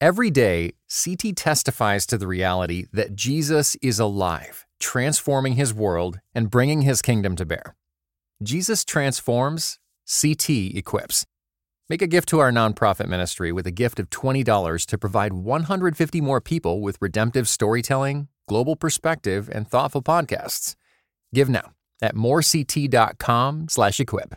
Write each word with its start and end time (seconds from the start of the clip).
Every 0.00 0.30
day, 0.30 0.72
CT 0.88 1.36
testifies 1.36 2.06
to 2.06 2.16
the 2.16 2.26
reality 2.26 2.86
that 2.90 3.14
Jesus 3.14 3.76
is 3.82 4.00
alive, 4.00 4.64
transforming 4.78 5.56
his 5.56 5.74
world 5.74 6.20
and 6.34 6.50
bringing 6.50 6.80
his 6.80 7.02
kingdom 7.02 7.36
to 7.36 7.44
bear. 7.44 7.76
Jesus 8.42 8.82
transforms, 8.82 9.78
CT 10.06 10.48
equips. 10.74 11.26
Make 11.90 12.00
a 12.00 12.06
gift 12.06 12.30
to 12.30 12.38
our 12.38 12.50
nonprofit 12.50 13.08
ministry 13.08 13.52
with 13.52 13.66
a 13.66 13.70
gift 13.70 14.00
of 14.00 14.08
$20 14.08 14.86
to 14.86 14.96
provide 14.96 15.34
150 15.34 16.20
more 16.22 16.40
people 16.40 16.80
with 16.80 16.96
redemptive 17.02 17.46
storytelling, 17.46 18.28
global 18.48 18.76
perspective, 18.76 19.50
and 19.52 19.68
thoughtful 19.68 20.00
podcasts. 20.00 20.76
Give 21.34 21.50
now 21.50 21.74
at 22.00 22.16
morect.com/equip. 22.16 24.34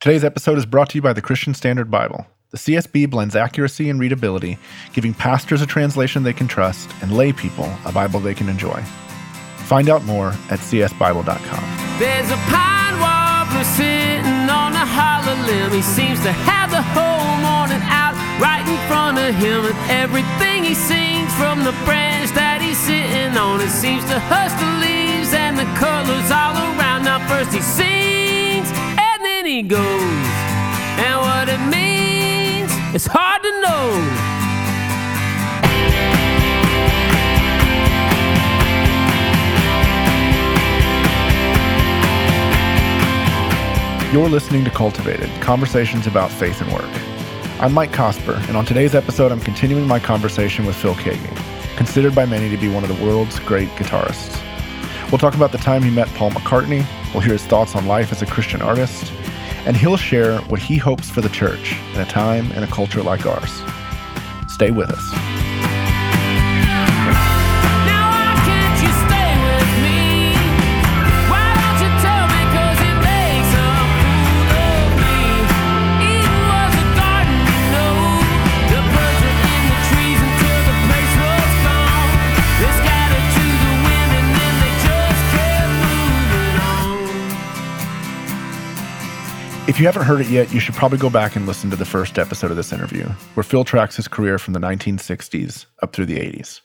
Today's 0.00 0.22
episode 0.22 0.58
is 0.58 0.66
brought 0.66 0.90
to 0.90 0.98
you 0.98 1.02
by 1.02 1.14
the 1.14 1.22
Christian 1.22 1.54
Standard 1.54 1.90
Bible. 1.90 2.26
The 2.50 2.56
CSB 2.56 3.10
blends 3.10 3.36
accuracy 3.36 3.90
and 3.90 4.00
readability, 4.00 4.56
giving 4.94 5.12
pastors 5.12 5.60
a 5.60 5.66
translation 5.66 6.22
they 6.22 6.32
can 6.32 6.48
trust 6.48 6.88
and 7.02 7.12
lay 7.12 7.30
people 7.30 7.68
a 7.84 7.92
Bible 7.92 8.20
they 8.20 8.32
can 8.32 8.48
enjoy. 8.48 8.80
Find 9.68 9.90
out 9.90 10.02
more 10.04 10.28
at 10.48 10.58
csbible.com. 10.64 11.64
There's 12.00 12.30
a 12.32 12.40
pine 12.48 12.96
warbler 13.04 13.64
sitting 13.76 14.48
on 14.48 14.72
a 14.72 14.86
hollow 14.88 15.36
limb. 15.44 15.72
He 15.76 15.82
seems 15.82 16.22
to 16.24 16.32
have 16.32 16.70
the 16.72 16.80
whole 16.96 17.36
morning 17.44 17.84
out 17.84 18.16
right 18.40 18.64
in 18.64 18.80
front 18.88 19.18
of 19.20 19.34
him. 19.36 19.68
And 19.68 19.76
everything 19.92 20.64
he 20.64 20.72
sings 20.72 21.28
from 21.36 21.64
the 21.68 21.76
branch 21.84 22.32
that 22.32 22.64
he's 22.64 22.80
sitting 22.80 23.36
on, 23.36 23.60
it 23.60 23.68
seems 23.68 24.08
to 24.08 24.16
hush 24.32 24.56
the 24.56 24.70
leaves 24.80 25.36
and 25.36 25.52
the 25.60 25.68
colors 25.76 26.32
all 26.32 26.56
around. 26.56 27.04
Now, 27.04 27.20
first 27.28 27.52
he 27.52 27.60
sings 27.60 28.72
and 28.72 29.18
then 29.20 29.44
he 29.44 29.60
goes. 29.60 30.24
And 30.96 31.20
what 31.20 31.44
it 31.52 31.60
means, 31.68 31.87
it's 32.98 33.06
hard 33.08 33.40
to 33.44 33.60
know. 33.60 33.92
You're 44.12 44.28
listening 44.28 44.64
to 44.64 44.70
Cultivated 44.70 45.30
Conversations 45.40 46.08
about 46.08 46.32
Faith 46.32 46.60
and 46.60 46.72
Work. 46.72 46.90
I'm 47.60 47.72
Mike 47.72 47.92
Cosper, 47.92 48.36
and 48.48 48.56
on 48.56 48.64
today's 48.64 48.96
episode, 48.96 49.30
I'm 49.30 49.38
continuing 49.38 49.86
my 49.86 50.00
conversation 50.00 50.66
with 50.66 50.74
Phil 50.74 50.96
Keaggy, 50.96 51.76
considered 51.76 52.16
by 52.16 52.26
many 52.26 52.50
to 52.50 52.56
be 52.56 52.68
one 52.68 52.82
of 52.82 52.88
the 52.88 53.04
world's 53.04 53.38
great 53.38 53.68
guitarists. 53.76 54.42
We'll 55.12 55.18
talk 55.18 55.36
about 55.36 55.52
the 55.52 55.58
time 55.58 55.84
he 55.84 55.90
met 55.90 56.08
Paul 56.16 56.32
McCartney, 56.32 56.84
we'll 57.14 57.22
hear 57.22 57.34
his 57.34 57.46
thoughts 57.46 57.76
on 57.76 57.86
life 57.86 58.10
as 58.10 58.22
a 58.22 58.26
Christian 58.26 58.60
artist, 58.60 59.12
and 59.66 59.76
he'll 59.76 59.96
share 59.96 60.38
what 60.42 60.60
he 60.60 60.76
hopes 60.76 61.10
for 61.10 61.20
the 61.20 61.28
church 61.28 61.74
in 61.94 62.00
a 62.00 62.06
time 62.06 62.50
and 62.52 62.64
a 62.64 62.68
culture 62.68 63.02
like 63.02 63.26
ours. 63.26 63.62
Stay 64.48 64.70
with 64.70 64.90
us. 64.90 65.37
If 89.68 89.78
you 89.78 89.84
haven't 89.84 90.04
heard 90.04 90.22
it 90.22 90.30
yet, 90.30 90.50
you 90.50 90.60
should 90.60 90.74
probably 90.74 90.96
go 90.96 91.10
back 91.10 91.36
and 91.36 91.46
listen 91.46 91.68
to 91.68 91.76
the 91.76 91.84
first 91.84 92.18
episode 92.18 92.50
of 92.50 92.56
this 92.56 92.72
interview, 92.72 93.04
where 93.34 93.44
Phil 93.44 93.64
tracks 93.64 93.96
his 93.96 94.08
career 94.08 94.38
from 94.38 94.54
the 94.54 94.60
1960s 94.60 95.66
up 95.82 95.92
through 95.92 96.06
the 96.06 96.16
80s. 96.16 96.62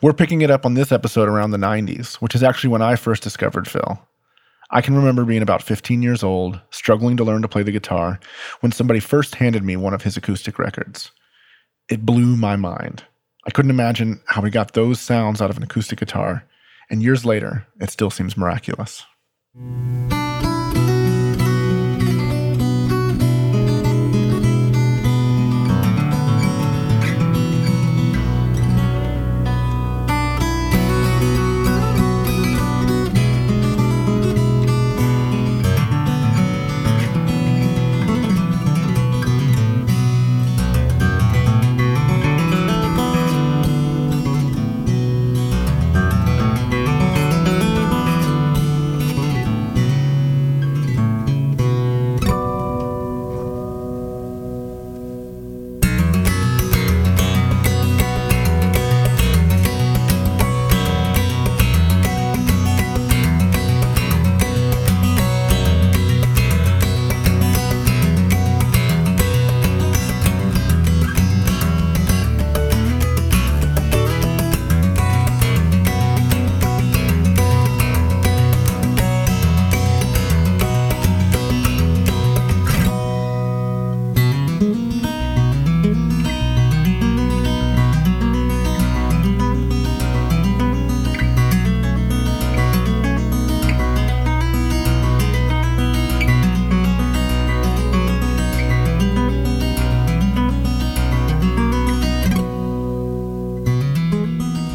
We're 0.00 0.14
picking 0.14 0.40
it 0.40 0.50
up 0.50 0.64
on 0.64 0.72
this 0.72 0.92
episode 0.92 1.28
around 1.28 1.50
the 1.50 1.58
90s, 1.58 2.14
which 2.22 2.34
is 2.34 2.42
actually 2.42 2.70
when 2.70 2.80
I 2.80 2.96
first 2.96 3.22
discovered 3.22 3.68
Phil. 3.68 4.00
I 4.70 4.80
can 4.80 4.96
remember 4.96 5.26
being 5.26 5.42
about 5.42 5.62
15 5.62 6.00
years 6.00 6.22
old, 6.22 6.58
struggling 6.70 7.18
to 7.18 7.24
learn 7.24 7.42
to 7.42 7.48
play 7.48 7.64
the 7.64 7.70
guitar, 7.70 8.18
when 8.60 8.72
somebody 8.72 8.98
first 8.98 9.34
handed 9.34 9.62
me 9.62 9.76
one 9.76 9.92
of 9.92 10.02
his 10.02 10.16
acoustic 10.16 10.58
records. 10.58 11.10
It 11.90 12.06
blew 12.06 12.38
my 12.38 12.56
mind. 12.56 13.04
I 13.46 13.50
couldn't 13.50 13.70
imagine 13.70 14.22
how 14.24 14.40
he 14.40 14.50
got 14.50 14.72
those 14.72 15.00
sounds 15.00 15.42
out 15.42 15.50
of 15.50 15.58
an 15.58 15.64
acoustic 15.64 15.98
guitar, 15.98 16.46
and 16.88 17.02
years 17.02 17.26
later, 17.26 17.66
it 17.78 17.90
still 17.90 18.10
seems 18.10 18.38
miraculous. 18.38 19.04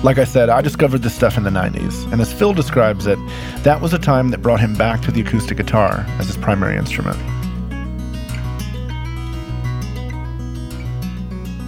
Like 0.07 0.19
I 0.19 0.23
said, 0.23 0.47
I 0.47 0.61
discovered 0.61 0.99
this 0.99 1.13
stuff 1.13 1.35
in 1.35 1.43
the 1.43 1.49
90s, 1.49 2.09
and 2.13 2.21
as 2.21 2.31
Phil 2.31 2.53
describes 2.53 3.07
it, 3.07 3.19
that 3.63 3.81
was 3.81 3.93
a 3.93 3.99
time 3.99 4.29
that 4.29 4.41
brought 4.41 4.61
him 4.61 4.73
back 4.73 5.01
to 5.01 5.11
the 5.11 5.19
acoustic 5.19 5.57
guitar 5.57 6.05
as 6.17 6.27
his 6.27 6.37
primary 6.37 6.77
instrument. 6.77 7.17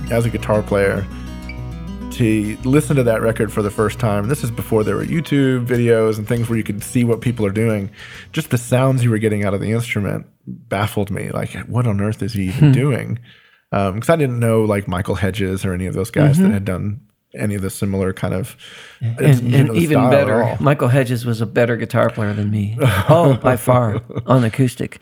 As 0.09 0.25
a 0.25 0.29
guitar 0.29 0.63
player, 0.63 1.05
to 2.11 2.57
listen 2.63 2.95
to 2.95 3.03
that 3.03 3.21
record 3.21 3.51
for 3.51 3.61
the 3.61 3.69
first 3.69 3.99
time, 3.99 4.29
this 4.29 4.41
is 4.41 4.51
before 4.51 4.85
there 4.85 4.95
were 4.95 5.03
YouTube 5.03 5.67
videos 5.67 6.17
and 6.17 6.25
things 6.25 6.47
where 6.47 6.57
you 6.57 6.63
could 6.63 6.81
see 6.81 7.03
what 7.03 7.19
people 7.19 7.45
are 7.45 7.51
doing, 7.51 7.91
just 8.31 8.51
the 8.51 8.57
sounds 8.57 9.03
you 9.03 9.09
were 9.09 9.17
getting 9.17 9.43
out 9.43 9.53
of 9.53 9.59
the 9.59 9.73
instrument 9.73 10.25
baffled 10.47 11.11
me. 11.11 11.29
Like, 11.29 11.51
what 11.67 11.85
on 11.85 11.99
earth 11.99 12.23
is 12.23 12.31
he 12.31 12.43
even 12.43 12.69
hmm. 12.69 12.71
doing? 12.71 13.19
Um, 13.73 13.95
because 13.95 14.09
I 14.09 14.15
didn't 14.15 14.39
know 14.39 14.61
like 14.61 14.87
Michael 14.87 15.15
Hedges 15.15 15.65
or 15.65 15.73
any 15.73 15.87
of 15.87 15.93
those 15.93 16.09
guys 16.09 16.37
that 16.37 16.45
mm-hmm. 16.45 16.53
had 16.53 16.63
done 16.63 17.01
any 17.35 17.55
of 17.55 17.61
the 17.61 17.69
similar 17.69 18.11
kind 18.13 18.33
of 18.33 18.55
and, 19.01 19.53
and 19.53 19.75
even 19.75 20.09
better. 20.09 20.57
Michael 20.59 20.87
Hedges 20.87 21.25
was 21.25 21.41
a 21.41 21.45
better 21.45 21.77
guitar 21.77 22.09
player 22.09 22.33
than 22.33 22.49
me. 22.49 22.77
oh, 23.09 23.37
by 23.41 23.55
far 23.55 24.01
on 24.25 24.43
acoustic. 24.43 25.01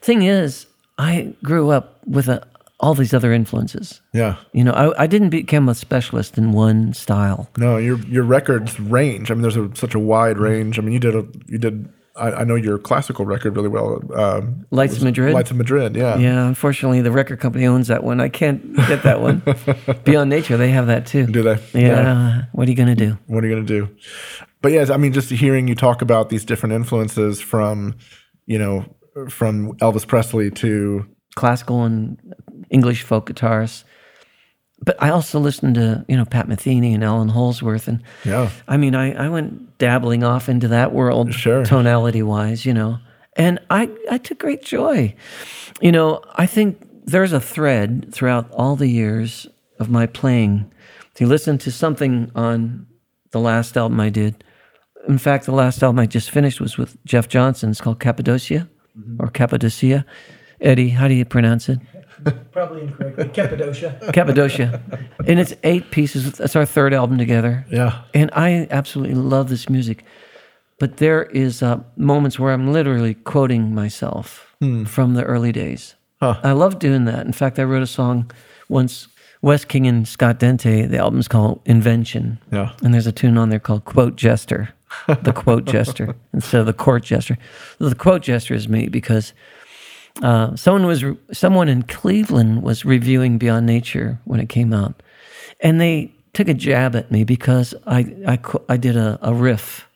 Thing 0.00 0.22
is, 0.22 0.66
I 0.98 1.34
grew 1.42 1.70
up 1.70 1.98
with 2.06 2.28
a, 2.28 2.46
all 2.80 2.94
these 2.94 3.14
other 3.14 3.32
influences. 3.32 4.00
Yeah. 4.12 4.36
You 4.52 4.64
know, 4.64 4.72
I, 4.72 5.04
I 5.04 5.06
didn't 5.06 5.30
become 5.30 5.68
a 5.68 5.74
specialist 5.74 6.38
in 6.38 6.52
one 6.52 6.92
style. 6.92 7.48
No, 7.56 7.76
your 7.76 7.98
your 8.00 8.24
records 8.24 8.78
range. 8.78 9.30
I 9.30 9.34
mean, 9.34 9.42
there's 9.42 9.56
a, 9.56 9.74
such 9.74 9.94
a 9.94 9.98
wide 9.98 10.38
range. 10.38 10.78
I 10.78 10.82
mean, 10.82 10.92
you 10.92 11.00
did 11.00 11.14
a 11.14 11.26
you 11.46 11.58
did. 11.58 11.88
I, 12.16 12.30
I 12.32 12.44
know 12.44 12.54
your 12.54 12.78
classical 12.78 13.24
record 13.24 13.56
really 13.56 13.68
well. 13.68 14.00
Um, 14.14 14.66
Lights 14.70 14.96
of 14.96 15.02
Madrid? 15.02 15.34
Lights 15.34 15.50
of 15.50 15.56
Madrid. 15.56 15.96
Yeah. 15.96 16.16
Yeah, 16.16 16.46
unfortunately, 16.46 17.00
the 17.00 17.10
record 17.10 17.40
company 17.40 17.66
owns 17.66 17.88
that 17.88 18.04
one. 18.04 18.20
I 18.20 18.28
can't 18.28 18.76
get 18.76 19.02
that 19.02 19.20
one. 19.20 19.42
Beyond 20.04 20.30
Nature, 20.30 20.56
they 20.56 20.70
have 20.70 20.86
that 20.86 21.06
too. 21.06 21.26
Do 21.26 21.42
they? 21.42 21.58
Yeah. 21.72 22.44
What 22.52 22.68
are 22.68 22.70
you 22.70 22.76
gonna 22.76 22.94
do? 22.94 23.18
What 23.26 23.42
are 23.42 23.48
you 23.48 23.54
going 23.54 23.66
to 23.66 23.86
do? 23.86 23.94
But 24.62 24.72
yes, 24.72 24.90
I 24.90 24.96
mean, 24.96 25.12
just 25.12 25.28
hearing 25.30 25.68
you 25.68 25.74
talk 25.74 26.00
about 26.02 26.30
these 26.30 26.44
different 26.44 26.72
influences 26.74 27.40
from, 27.40 27.96
you 28.46 28.58
know, 28.58 28.86
from 29.28 29.76
Elvis 29.78 30.06
Presley 30.06 30.50
to 30.52 31.06
Classical 31.36 31.82
and 31.84 32.18
English 32.70 33.02
folk 33.02 33.28
guitarists. 33.28 33.84
But 34.82 35.02
I 35.02 35.10
also 35.10 35.38
listened 35.38 35.76
to 35.76 36.04
you 36.08 36.16
know 36.16 36.24
Pat 36.24 36.48
Metheny 36.48 36.94
and 36.94 37.04
Allan 37.04 37.28
Holdsworth, 37.28 37.88
and 37.88 38.02
Yeah. 38.24 38.50
I 38.68 38.76
mean 38.76 38.94
I, 38.94 39.12
I 39.26 39.28
went 39.28 39.78
dabbling 39.78 40.24
off 40.24 40.48
into 40.48 40.68
that 40.68 40.92
world, 40.92 41.32
Sure. 41.34 41.64
tonality 41.64 42.22
wise, 42.22 42.66
you 42.66 42.74
know, 42.74 42.98
and 43.36 43.58
I 43.70 43.88
I 44.10 44.18
took 44.18 44.38
great 44.38 44.62
joy. 44.64 45.14
You 45.80 45.92
know, 45.92 46.22
I 46.36 46.46
think 46.46 46.86
there's 47.04 47.32
a 47.32 47.40
thread 47.40 48.12
throughout 48.12 48.50
all 48.52 48.76
the 48.76 48.88
years 48.88 49.46
of 49.78 49.90
my 49.90 50.06
playing. 50.06 50.70
If 51.14 51.20
you 51.20 51.26
listen 51.26 51.58
to 51.58 51.70
something 51.70 52.30
on 52.34 52.86
the 53.30 53.40
last 53.40 53.76
album 53.76 54.00
I 54.00 54.10
did, 54.10 54.42
in 55.08 55.18
fact, 55.18 55.44
the 55.46 55.52
last 55.52 55.82
album 55.82 55.98
I 55.98 56.06
just 56.06 56.30
finished 56.30 56.60
was 56.60 56.78
with 56.78 56.96
Jeff 57.04 57.28
Johnson. 57.28 57.70
It's 57.70 57.80
called 57.80 58.00
Cappadocia 58.00 58.68
mm-hmm. 58.98 59.22
or 59.22 59.28
Cappadocia. 59.28 60.04
Eddie, 60.60 60.90
how 60.90 61.08
do 61.08 61.14
you 61.14 61.24
pronounce 61.24 61.68
it? 61.68 61.78
Probably 62.52 62.82
incorrectly. 62.82 63.28
Cappadocia. 63.28 63.98
Cappadocia. 64.12 64.80
and 65.26 65.38
it's 65.40 65.54
eight 65.62 65.90
pieces. 65.90 66.32
That's 66.32 66.56
our 66.56 66.66
third 66.66 66.94
album 66.94 67.18
together. 67.18 67.66
Yeah. 67.70 68.02
And 68.14 68.30
I 68.32 68.66
absolutely 68.70 69.14
love 69.14 69.48
this 69.48 69.68
music. 69.68 70.04
But 70.78 70.96
there 70.98 71.24
is 71.24 71.62
uh, 71.62 71.80
moments 71.96 72.38
where 72.38 72.52
I'm 72.52 72.72
literally 72.72 73.14
quoting 73.14 73.74
myself 73.74 74.54
from 74.86 75.12
the 75.14 75.22
early 75.24 75.52
days. 75.52 75.94
Huh. 76.20 76.40
I 76.42 76.52
love 76.52 76.78
doing 76.78 77.04
that. 77.04 77.26
In 77.26 77.32
fact, 77.32 77.58
I 77.58 77.64
wrote 77.64 77.82
a 77.82 77.86
song 77.86 78.30
once. 78.68 79.08
Wes 79.42 79.62
King 79.66 79.86
and 79.86 80.08
Scott 80.08 80.40
Dente. 80.40 80.88
The 80.88 80.96
album's 80.96 81.28
called 81.28 81.60
Invention. 81.66 82.38
Yeah. 82.50 82.72
And 82.82 82.94
there's 82.94 83.06
a 83.06 83.12
tune 83.12 83.36
on 83.36 83.50
there 83.50 83.58
called 83.60 83.84
Quote 83.84 84.16
Jester, 84.16 84.70
the 85.06 85.34
quote 85.34 85.64
jester 85.74 86.16
instead 86.32 86.60
of 86.60 86.66
the 86.66 86.72
court 86.72 87.02
jester. 87.02 87.36
The 87.78 87.94
quote 87.94 88.22
jester 88.22 88.54
is 88.54 88.70
me 88.70 88.88
because 88.88 89.34
uh, 90.22 90.54
someone 90.56 90.86
was 90.86 91.04
someone 91.32 91.68
in 91.68 91.82
Cleveland 91.82 92.62
was 92.62 92.84
reviewing 92.84 93.38
Beyond 93.38 93.66
Nature 93.66 94.20
when 94.24 94.40
it 94.40 94.48
came 94.48 94.72
out, 94.72 95.02
and 95.60 95.80
they 95.80 96.12
took 96.32 96.48
a 96.48 96.54
jab 96.54 96.94
at 96.94 97.10
me 97.10 97.24
because 97.24 97.74
I 97.86 98.14
I, 98.26 98.38
I 98.68 98.76
did 98.76 98.96
a, 98.96 99.18
a 99.22 99.34
riff 99.34 99.88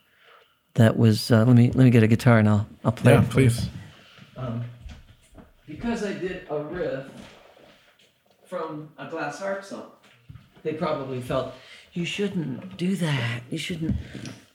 that 0.74 0.96
was 0.96 1.30
uh, 1.30 1.44
let 1.44 1.56
me 1.56 1.70
let 1.72 1.84
me 1.84 1.90
get 1.90 2.02
a 2.02 2.08
guitar 2.08 2.38
and 2.38 2.48
I'll 2.48 2.66
I'll 2.84 2.92
play. 2.92 3.12
Yeah, 3.12 3.22
it 3.22 3.24
for 3.26 3.40
you. 3.40 3.50
please. 3.50 3.68
Because 5.66 6.02
I 6.04 6.14
did 6.14 6.46
a 6.50 6.62
riff 6.62 7.04
from 8.46 8.88
a 8.98 9.08
glass 9.08 9.38
harp 9.38 9.64
song, 9.64 9.90
they 10.62 10.72
probably 10.72 11.20
felt 11.20 11.52
you 11.92 12.04
shouldn't 12.04 12.76
do 12.76 12.96
that. 12.96 13.42
You 13.50 13.58
shouldn't 13.58 13.96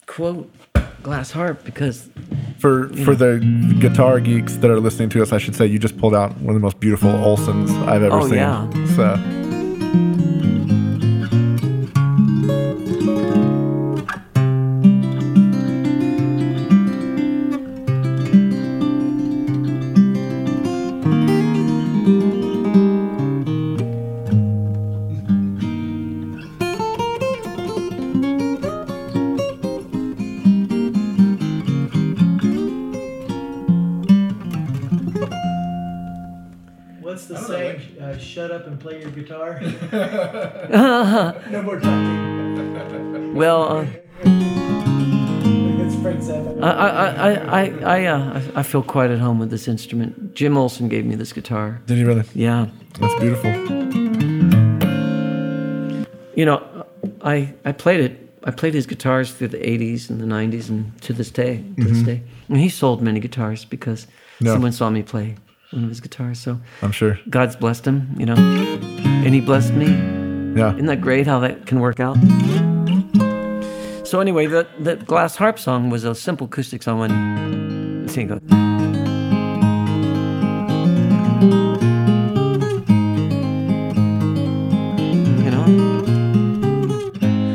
quote 0.08 0.52
glass 1.04 1.32
harp 1.32 1.64
because 1.64 2.10
For 2.60 2.88
for 3.06 3.14
the 3.16 3.40
guitar 3.80 4.20
geeks 4.20 4.56
that 4.58 4.72
are 4.72 4.80
listening 4.80 5.10
to 5.10 5.22
us, 5.22 5.32
I 5.34 5.38
should 5.38 5.56
say 5.56 5.66
you 5.66 5.78
just 5.80 5.98
pulled 5.98 6.16
out 6.16 6.32
one 6.38 6.56
of 6.56 6.62
the 6.62 6.66
most 6.66 6.80
beautiful 6.80 7.10
Olsons 7.12 7.70
I've 7.88 8.04
ever 8.04 8.16
Oh, 8.20 8.26
seen. 8.28 8.36
yeah. 8.36 8.70
So 8.96 9.43
no 41.52 41.62
more 41.64 41.80
talking. 41.80 43.34
well. 43.42 43.64
Uh, 43.78 43.86
It's 45.84 45.96
Frank 46.02 46.20
Zappa. 46.22 46.64
I, 46.64 46.72
I, 46.72 47.08
I, 47.30 47.32
I, 47.34 47.64
I, 48.02 48.06
uh, 48.06 48.40
I 48.56 48.60
I 48.60 48.64
feel 48.64 48.84
quite 48.84 49.12
at 49.12 49.20
home 49.20 49.40
with 49.40 49.50
this 49.50 49.68
instrument. 49.68 50.34
Jim 50.34 50.58
Olson 50.58 50.88
gave 50.90 51.06
me 51.06 51.16
this 51.16 51.34
guitar. 51.34 51.82
did 51.86 51.98
he 51.98 52.04
really? 52.04 52.24
Yeah. 52.34 52.68
That's 53.00 53.16
beautiful. 53.20 53.52
You 56.36 56.46
know, 56.46 56.86
I, 57.22 57.54
I 57.66 57.72
played 57.74 58.00
it. 58.00 58.20
I 58.44 58.52
played 58.52 58.74
his 58.74 58.86
guitars 58.88 59.32
through 59.34 59.50
the 59.50 59.58
80s 59.60 60.10
and 60.10 60.20
the 60.20 60.26
90s 60.26 60.70
and 60.70 61.00
to 61.04 61.14
this 61.14 61.30
day. 61.32 61.64
To 61.78 61.84
this 61.86 62.02
day. 62.04 62.24
And 62.50 62.58
he 62.58 62.70
sold 62.70 63.02
many 63.02 63.20
guitars 63.20 63.66
because 63.66 64.08
Yeah. 64.40 64.54
someone 64.54 64.72
saw 64.74 64.90
me 64.90 65.04
play 65.04 65.36
one 65.72 65.84
of 65.84 65.90
his 65.90 66.02
guitars. 66.02 66.40
So 66.40 66.60
I'm 66.82 66.92
sure. 66.92 67.20
God's 67.30 67.56
blessed 67.56 67.86
him, 67.88 68.16
you 68.18 68.26
know. 68.26 69.13
And 69.26 69.34
he 69.34 69.40
blessed 69.40 69.74
me. 69.74 69.88
Yeah. 70.56 70.74
Isn't 70.74 70.88
that 70.88 71.02
great 71.02 71.26
how 71.26 71.40
that 71.40 71.66
can 71.66 71.80
work 71.80 72.00
out? 72.00 72.18
So 74.06 74.20
anyway, 74.20 74.46
the 74.48 74.68
the 74.80 74.98
glass 74.98 75.38
harp 75.38 75.58
song 75.58 75.90
was 75.90 76.04
a 76.04 76.14
simple 76.14 76.46
acoustic 76.46 76.84
song 76.84 77.00
when 77.00 78.08
sing 78.08 78.28
go. 78.28 78.40
You 85.44 85.52
know? 85.52 85.66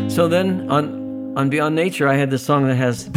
So 0.08 0.26
then 0.26 0.68
on 0.70 1.36
on 1.36 1.50
Beyond 1.50 1.76
Nature 1.76 2.08
I 2.08 2.16
had 2.16 2.30
this 2.30 2.42
song 2.44 2.66
that 2.66 2.76
has 2.76 3.08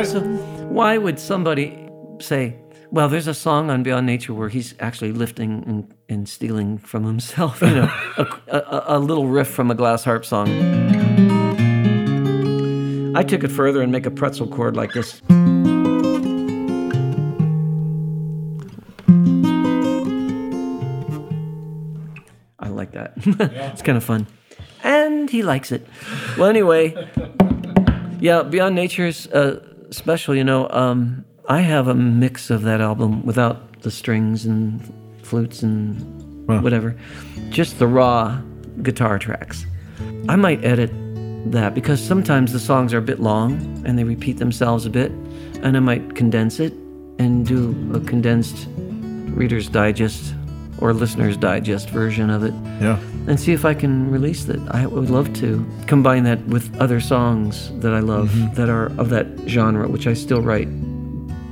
right? 0.00 0.08
So 0.08 0.20
why 0.68 0.98
would 0.98 1.18
somebody 1.18 1.88
say, 2.20 2.56
well, 2.90 3.08
there's 3.08 3.26
a 3.26 3.34
song 3.34 3.70
on 3.70 3.82
Beyond 3.82 4.06
Nature 4.06 4.34
where 4.34 4.48
he's 4.48 4.74
actually 4.80 5.12
lifting 5.12 5.62
and, 5.66 5.94
and 6.08 6.28
stealing 6.28 6.78
from 6.78 7.04
himself, 7.04 7.60
you 7.60 7.70
know, 7.70 7.92
a, 8.16 8.26
a, 8.48 8.84
a 8.86 8.98
little 8.98 9.26
riff 9.26 9.48
from 9.48 9.70
a 9.70 9.74
glass 9.74 10.04
harp 10.04 10.24
song. 10.24 10.48
I 13.14 13.22
took 13.22 13.44
it 13.44 13.48
further 13.48 13.82
and 13.82 13.92
make 13.92 14.06
a 14.06 14.10
pretzel 14.10 14.48
chord 14.48 14.76
like 14.76 14.92
this. 14.92 15.20
I 22.58 22.68
like 22.68 22.92
that. 22.92 23.12
it's 23.72 23.82
kind 23.82 23.98
of 23.98 24.04
fun. 24.04 24.26
And 24.82 25.28
he 25.28 25.42
likes 25.42 25.72
it. 25.72 25.86
Well, 26.38 26.48
anyway, 26.48 26.94
yeah, 28.20 28.42
Beyond 28.42 28.74
Nature's 28.74 29.26
uh, 29.26 29.69
special. 29.90 30.34
You 30.34 30.44
know, 30.44 30.68
um, 30.70 31.24
I 31.48 31.60
have 31.60 31.88
a 31.88 31.94
mix 31.94 32.50
of 32.50 32.62
that 32.62 32.80
album 32.80 33.24
without 33.24 33.82
the 33.82 33.90
strings 33.90 34.44
and 34.46 34.80
flutes 35.22 35.62
and 35.62 36.46
Wow. 36.46 36.62
whatever, 36.62 36.96
just 37.50 37.78
the 37.78 37.86
raw 37.86 38.40
guitar 38.82 39.18
tracks. 39.18 39.66
I 40.28 40.34
might 40.36 40.64
edit 40.64 40.90
that 41.52 41.74
because 41.74 42.00
sometimes 42.02 42.52
the 42.52 42.58
songs 42.58 42.92
are 42.92 42.98
a 42.98 43.02
bit 43.02 43.20
long 43.20 43.52
and 43.84 43.96
they 43.98 44.04
repeat 44.04 44.38
themselves 44.38 44.84
a 44.84 44.90
bit, 44.90 45.12
and 45.62 45.76
I 45.76 45.80
might 45.80 46.14
condense 46.16 46.58
it 46.58 46.72
and 47.18 47.46
do 47.46 47.74
a 47.94 48.00
condensed 48.00 48.66
Reader's 49.36 49.68
Digest 49.68 50.34
or 50.80 50.92
Listener's 50.92 51.36
Digest 51.36 51.90
version 51.90 52.30
of 52.30 52.42
it 52.42 52.54
Yeah. 52.80 52.98
and 53.26 53.38
see 53.38 53.52
if 53.52 53.64
I 53.64 53.74
can 53.74 54.10
release 54.10 54.44
that. 54.44 54.60
I 54.70 54.86
would 54.86 55.10
love 55.10 55.32
to 55.34 55.64
combine 55.86 56.24
that 56.24 56.44
with 56.46 56.74
other 56.80 57.00
songs 57.00 57.70
that 57.80 57.92
I 57.92 58.00
love 58.00 58.30
mm-hmm. 58.30 58.54
that 58.54 58.68
are 58.68 58.86
of 58.98 59.10
that 59.10 59.26
genre, 59.46 59.88
which 59.88 60.06
I 60.06 60.14
still 60.14 60.42
write 60.42 60.68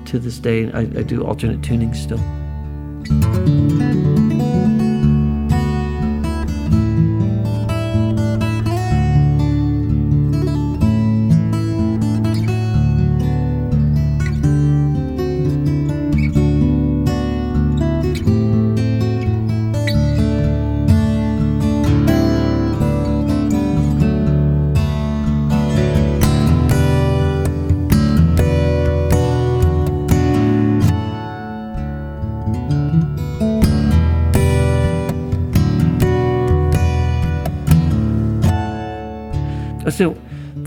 to 0.06 0.18
this 0.18 0.38
day. 0.38 0.70
I, 0.72 0.80
I 0.80 1.02
do 1.02 1.24
alternate 1.24 1.60
tunings 1.60 1.96
still. 1.96 2.20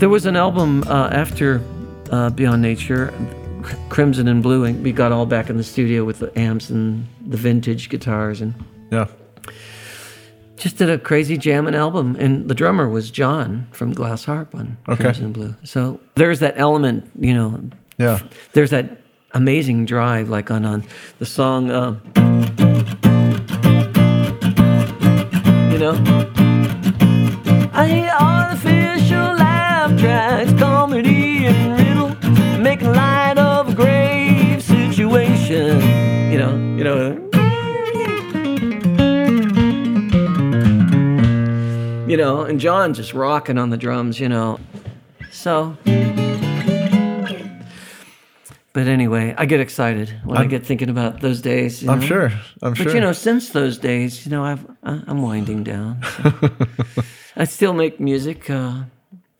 There 0.02 0.08
was 0.08 0.26
an 0.26 0.34
album 0.34 0.82
uh, 0.88 1.08
after 1.12 1.62
uh, 2.10 2.28
Beyond 2.30 2.60
Nature, 2.60 3.14
Crimson 3.88 4.26
and 4.26 4.42
Blue, 4.42 4.64
and 4.64 4.82
we 4.82 4.90
got 4.90 5.12
all 5.12 5.26
back 5.26 5.48
in 5.48 5.56
the 5.58 5.62
studio 5.62 6.04
with 6.04 6.18
the 6.18 6.36
amps 6.36 6.70
and 6.70 7.06
the 7.24 7.36
vintage 7.36 7.88
guitars 7.88 8.40
and 8.40 8.52
Yeah. 8.90 9.06
just 10.56 10.76
did 10.78 10.90
a 10.90 10.98
crazy 10.98 11.38
jamming 11.38 11.76
album, 11.76 12.16
and 12.18 12.48
the 12.48 12.54
drummer 12.54 12.88
was 12.88 13.12
John 13.12 13.68
from 13.70 13.92
Glass 13.92 14.24
Harp 14.24 14.52
on 14.56 14.76
Okay. 14.88 15.04
Crimson 15.04 15.26
and 15.26 15.34
Blue. 15.34 15.54
So 15.62 16.00
there's 16.16 16.40
that 16.40 16.54
element, 16.56 17.08
you 17.16 17.32
know. 17.32 17.60
Yeah. 17.96 18.18
There's 18.54 18.70
that 18.70 18.98
amazing 19.34 19.84
drive, 19.86 20.28
like 20.28 20.50
on 20.50 20.64
on 20.64 20.82
the 21.20 21.26
song. 21.26 21.70
Uh, 21.70 21.94
you 25.70 25.78
know. 25.78 25.94
I 27.74 27.86
hear 27.86 28.10
artificial 28.20 28.92
laugh 28.92 29.01
comedy 30.06 31.46
and 31.46 31.78
riddle, 31.78 32.58
making 32.60 32.88
light 32.92 33.38
of 33.38 33.68
a 33.68 33.74
grave 33.74 34.62
situation. 34.62 35.80
You 36.32 36.38
know, 36.38 36.56
you 36.76 36.84
know. 36.84 37.18
You 42.08 42.16
know, 42.18 42.42
and 42.42 42.60
John 42.60 42.92
just 42.94 43.14
rocking 43.14 43.56
on 43.58 43.70
the 43.70 43.76
drums, 43.76 44.18
you 44.20 44.28
know. 44.28 44.58
So. 45.30 45.76
But 48.74 48.86
anyway, 48.86 49.34
I 49.36 49.44
get 49.46 49.60
excited 49.60 50.14
when 50.24 50.36
i 50.36 50.40
I'm- 50.40 50.48
get 50.50 50.64
thinking 50.66 50.88
about 50.88 51.20
those 51.20 51.40
days. 51.40 51.86
I'm 51.86 52.00
know? 52.00 52.06
sure. 52.06 52.32
I'm 52.62 52.72
But 52.74 52.78
sure. 52.78 52.94
you 52.94 53.00
know, 53.00 53.12
since 53.12 53.50
those 53.50 53.78
days, 53.78 54.26
you 54.26 54.30
know, 54.32 54.44
I've, 54.44 54.66
I'm 54.82 55.22
winding 55.22 55.62
down. 55.62 56.02
so. 56.22 56.32
I 57.36 57.44
still 57.44 57.72
make 57.72 57.98
music, 58.00 58.50
uh, 58.50 58.82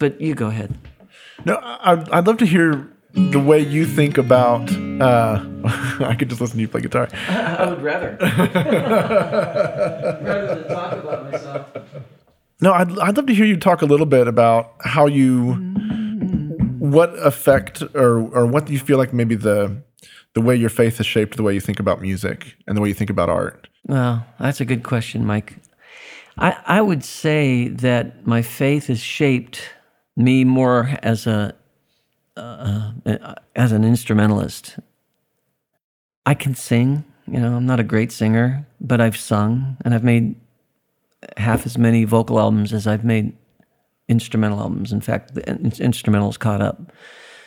but 0.03 0.21
you 0.21 0.35
go 0.35 0.49
ahead. 0.49 0.77
No, 1.45 1.61
I'd, 1.63 2.11
I'd 2.11 2.27
love 2.27 2.39
to 2.39 2.45
hear 2.45 2.91
the 3.13 3.39
way 3.39 3.61
you 3.61 3.87
think 3.87 4.19
about. 4.19 4.69
Uh, 5.01 5.41
I 6.01 6.17
could 6.19 6.29
just 6.29 6.41
listen 6.41 6.57
to 6.57 6.63
you 6.63 6.67
play 6.67 6.81
guitar. 6.81 7.09
I 7.29 7.69
would 7.69 7.81
rather 7.81 8.19
rather 8.21 8.49
than 10.57 10.69
talk 10.69 10.93
about 10.95 11.31
myself. 11.31 11.67
No, 12.61 12.73
I'd, 12.73 12.99
I'd 12.99 13.17
love 13.17 13.27
to 13.27 13.35
hear 13.35 13.47
you 13.47 13.57
talk 13.57 13.83
a 13.83 13.87
little 13.87 14.07
bit 14.07 14.27
about 14.27 14.73
how 14.81 15.07
you, 15.07 15.53
what 16.81 17.17
effect 17.25 17.85
or 17.95 18.29
or 18.35 18.45
what 18.45 18.69
you 18.69 18.81
feel 18.81 18.99
like 18.99 19.13
maybe 19.13 19.37
the 19.37 19.81
the 20.35 20.41
way 20.41 20.57
your 20.57 20.71
faith 20.71 20.97
has 20.97 21.07
shaped 21.07 21.37
the 21.37 21.45
way 21.45 21.55
you 21.55 21.61
think 21.61 21.79
about 21.79 22.03
music 22.03 22.57
and 22.67 22.77
the 22.77 22.81
way 22.81 22.89
you 22.89 22.95
think 22.95 23.11
about 23.11 23.29
art. 23.29 23.69
Well, 23.87 24.27
that's 24.41 24.61
a 24.61 24.65
good 24.65 24.83
question, 24.83 25.25
Mike. 25.25 25.59
I 26.39 26.57
I 26.67 26.81
would 26.81 27.05
say 27.05 27.69
that 27.69 28.27
my 28.27 28.43
faith 28.43 28.91
is 28.91 28.99
shaped 28.99 29.61
me 30.17 30.45
more 30.45 30.91
as 31.03 31.27
a 31.27 31.55
uh, 32.37 32.93
as 33.55 33.73
an 33.73 33.85
instrumentalist. 33.85 34.79
I 36.25 36.35
can 36.35 36.55
sing. 36.55 37.05
You 37.27 37.41
know, 37.41 37.57
I'm 37.57 37.67
not 37.67 37.81
a 37.81 37.85
great 37.85 38.13
singer, 38.13 38.67
but 38.81 39.01
I've 39.01 39.17
sung 39.17 39.77
and 39.85 39.95
I've 39.95 40.05
made 40.05 40.35
half 41.37 41.67
as 41.67 41.79
many 41.79 42.05
vocal 42.05 42.39
albums 42.39 42.73
as 42.73 42.87
I've 42.87 43.05
made 43.05 43.37
instrumental 44.09 44.61
albums. 44.61 44.93
In 44.93 45.01
fact, 45.01 45.35
the 45.35 45.49
in- 45.49 45.71
instrumentals 45.71 46.39
caught 46.39 46.61
up 46.61 46.93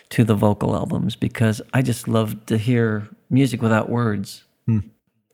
to 0.10 0.24
the 0.24 0.36
vocal 0.36 0.76
albums 0.76 1.16
because 1.16 1.62
I 1.74 1.82
just 1.82 2.08
love 2.08 2.46
to 2.46 2.58
hear 2.58 3.08
music 3.30 3.62
without 3.62 3.90
words. 3.90 4.46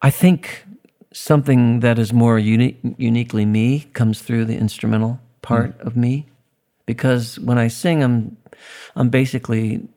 I 0.02 0.10
think 0.10 0.66
something 1.14 1.82
that 1.82 2.00
is 2.00 2.12
more 2.14 2.40
uni- 2.40 2.78
uniquely 2.98 3.46
me 3.46 3.82
comes 3.94 4.22
through 4.22 4.46
the 4.46 4.58
instrumental 4.58 5.20
part 5.42 5.80
of 5.82 5.96
me 5.96 6.31
because 6.92 7.40
when 7.40 7.58
I 7.58 7.70
sing, 7.70 8.04
I'm 8.04 8.36
I'm 8.98 9.10
basically 9.10 9.88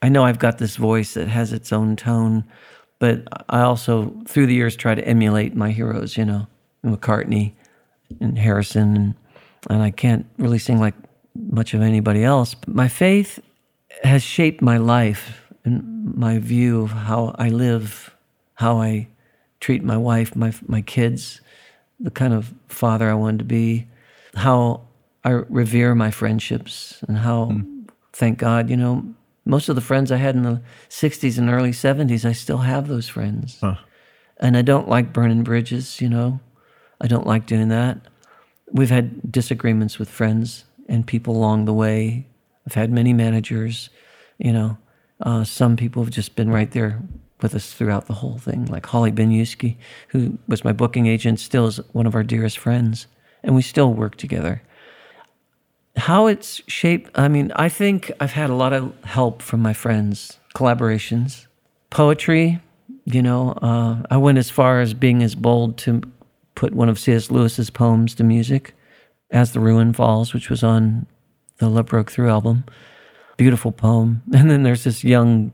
I 0.00 0.08
know 0.08 0.24
I've 0.24 0.38
got 0.38 0.56
this 0.56 0.76
voice 0.76 1.12
that 1.12 1.28
has 1.28 1.52
its 1.52 1.74
own 1.74 1.94
tone, 1.94 2.44
but 2.98 3.28
I 3.50 3.60
also 3.60 4.14
through 4.26 4.46
the 4.46 4.54
years 4.54 4.74
try 4.74 4.94
to 4.94 5.06
emulate 5.06 5.54
my 5.54 5.70
heroes. 5.72 6.16
You 6.16 6.24
know, 6.24 6.46
McCartney 6.82 7.52
and 8.18 8.38
Harrison, 8.38 8.96
and, 8.96 9.14
and 9.68 9.82
I 9.82 9.90
can't 9.90 10.24
really 10.38 10.58
sing 10.58 10.80
like 10.80 10.94
much 11.34 11.74
of 11.74 11.82
anybody 11.82 12.24
else. 12.24 12.54
But 12.54 12.74
my 12.74 12.88
faith 12.88 13.38
has 14.02 14.22
shaped 14.22 14.62
my 14.62 14.78
life 14.78 15.52
and 15.66 16.14
my 16.16 16.38
view 16.38 16.80
of 16.80 16.92
how 16.92 17.34
I 17.38 17.50
live, 17.50 18.16
how 18.54 18.80
I 18.80 19.06
treat 19.60 19.84
my 19.84 19.98
wife, 19.98 20.34
my 20.34 20.54
my 20.66 20.80
kids, 20.80 21.42
the 22.00 22.10
kind 22.10 22.32
of 22.32 22.54
father 22.68 23.10
I 23.10 23.14
wanted 23.14 23.40
to 23.40 23.44
be, 23.44 23.86
how 24.34 24.88
I 25.24 25.30
revere 25.30 25.94
my 25.94 26.10
friendships, 26.10 27.02
and 27.06 27.18
how, 27.18 27.60
thank 28.12 28.38
God, 28.38 28.68
you 28.68 28.76
know, 28.76 29.14
most 29.44 29.68
of 29.68 29.74
the 29.74 29.80
friends 29.80 30.10
I 30.10 30.16
had 30.16 30.34
in 30.34 30.42
the 30.42 30.62
'60s 30.88 31.38
and 31.38 31.48
early 31.50 31.72
'70s, 31.72 32.24
I 32.24 32.32
still 32.32 32.58
have 32.58 32.88
those 32.88 33.08
friends, 33.08 33.58
and 34.38 34.56
I 34.56 34.62
don't 34.62 34.88
like 34.88 35.12
burning 35.12 35.42
bridges. 35.42 36.00
You 36.00 36.08
know, 36.08 36.40
I 37.00 37.06
don't 37.06 37.26
like 37.26 37.46
doing 37.46 37.68
that. 37.68 37.98
We've 38.70 38.90
had 38.90 39.30
disagreements 39.30 39.98
with 39.98 40.08
friends 40.08 40.64
and 40.88 41.06
people 41.06 41.36
along 41.36 41.64
the 41.66 41.74
way. 41.74 42.26
I've 42.66 42.74
had 42.74 42.90
many 42.90 43.12
managers, 43.12 43.90
you 44.38 44.52
know. 44.52 44.78
Uh, 45.20 45.44
some 45.44 45.76
people 45.76 46.02
have 46.02 46.12
just 46.12 46.34
been 46.34 46.50
right 46.50 46.70
there 46.70 47.00
with 47.40 47.54
us 47.54 47.72
throughout 47.72 48.06
the 48.06 48.14
whole 48.14 48.38
thing, 48.38 48.66
like 48.66 48.86
Holly 48.86 49.12
Benyuski, 49.12 49.76
who 50.08 50.38
was 50.48 50.64
my 50.64 50.72
booking 50.72 51.06
agent, 51.06 51.40
still 51.40 51.66
is 51.66 51.78
one 51.92 52.06
of 52.06 52.14
our 52.14 52.22
dearest 52.22 52.58
friends, 52.58 53.06
and 53.42 53.54
we 53.54 53.62
still 53.62 53.92
work 53.92 54.16
together. 54.16 54.62
How 55.96 56.26
it's 56.26 56.62
shaped, 56.66 57.10
I 57.14 57.28
mean, 57.28 57.52
I 57.54 57.68
think 57.68 58.10
I've 58.18 58.32
had 58.32 58.50
a 58.50 58.54
lot 58.54 58.72
of 58.72 58.92
help 59.04 59.42
from 59.42 59.60
my 59.60 59.72
friends, 59.72 60.38
collaborations, 60.54 61.46
poetry. 61.90 62.60
You 63.04 63.22
know, 63.22 63.52
uh, 63.62 64.02
I 64.10 64.16
went 64.16 64.38
as 64.38 64.48
far 64.48 64.80
as 64.80 64.94
being 64.94 65.22
as 65.22 65.34
bold 65.34 65.76
to 65.78 66.02
put 66.54 66.72
one 66.72 66.88
of 66.88 66.98
C.S. 66.98 67.30
Lewis's 67.30 67.70
poems 67.70 68.14
to 68.16 68.24
music, 68.24 68.74
As 69.30 69.52
the 69.52 69.60
Ruin 69.60 69.92
Falls, 69.92 70.32
which 70.32 70.48
was 70.48 70.62
on 70.62 71.06
the 71.58 71.68
Love 71.68 71.86
Broke 71.86 72.10
Through 72.10 72.30
album. 72.30 72.64
Beautiful 73.36 73.72
poem. 73.72 74.22
And 74.34 74.50
then 74.50 74.62
there's 74.62 74.84
this 74.84 75.04
young 75.04 75.52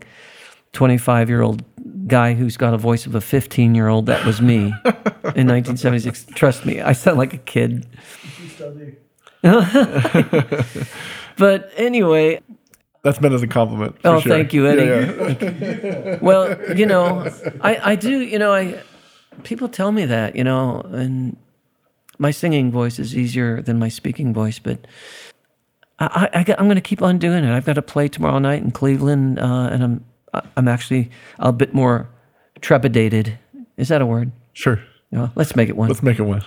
25 0.72 1.28
year 1.28 1.42
old 1.42 1.62
guy 2.06 2.34
who's 2.34 2.56
got 2.56 2.74
a 2.74 2.78
voice 2.78 3.06
of 3.06 3.14
a 3.14 3.20
15 3.20 3.74
year 3.74 3.88
old. 3.88 4.06
That 4.06 4.24
was 4.24 4.40
me 4.40 4.56
in 5.34 5.46
1976. 5.48 6.26
Trust 6.34 6.64
me, 6.64 6.80
I 6.80 6.92
sound 6.92 7.18
like 7.18 7.34
a 7.34 7.38
kid. 7.38 7.86
You 9.42 9.62
still 9.62 9.84
do. 9.84 10.64
But 11.36 11.70
anyway, 11.76 12.40
That's 13.02 13.20
meant 13.20 13.34
as 13.34 13.42
a 13.42 13.46
compliment. 13.46 13.96
Oh, 14.04 14.18
sure. 14.20 14.32
thank 14.32 14.52
you, 14.52 14.66
Eddie. 14.66 14.82
Yeah, 14.84 15.36
yeah. 16.04 16.18
well, 16.20 16.76
you 16.76 16.84
know, 16.84 17.30
I, 17.60 17.92
I 17.92 17.94
do, 17.94 18.20
you 18.20 18.38
know, 18.38 18.52
I 18.52 18.82
people 19.44 19.68
tell 19.68 19.92
me 19.92 20.04
that, 20.06 20.34
you 20.34 20.42
know, 20.42 20.80
and 20.92 21.36
my 22.18 22.32
singing 22.32 22.72
voice 22.72 22.98
is 22.98 23.16
easier 23.16 23.62
than 23.62 23.78
my 23.78 23.88
speaking 23.88 24.34
voice, 24.34 24.58
but 24.58 24.84
I, 26.00 26.28
I, 26.34 26.54
I'm 26.58 26.66
going 26.66 26.74
to 26.74 26.80
keep 26.80 27.02
on 27.02 27.18
doing 27.18 27.44
it. 27.44 27.52
I've 27.54 27.64
got 27.66 27.74
to 27.74 27.82
play 27.82 28.08
tomorrow 28.08 28.40
night 28.40 28.62
in 28.62 28.72
Cleveland, 28.72 29.38
uh, 29.38 29.68
and 29.70 29.84
I'm 29.84 30.04
I'm 30.56 30.68
actually 30.68 31.10
a 31.38 31.52
bit 31.52 31.72
more 31.72 32.08
trepidated. 32.60 33.38
Is 33.76 33.88
that 33.88 34.02
a 34.02 34.06
word? 34.06 34.32
Sure. 34.54 34.80
You 35.12 35.18
know, 35.18 35.30
let's 35.36 35.54
make 35.54 35.68
it 35.68 35.76
one. 35.76 35.88
Let's 35.88 36.02
make 36.02 36.18
it 36.18 36.22
one. 36.24 36.42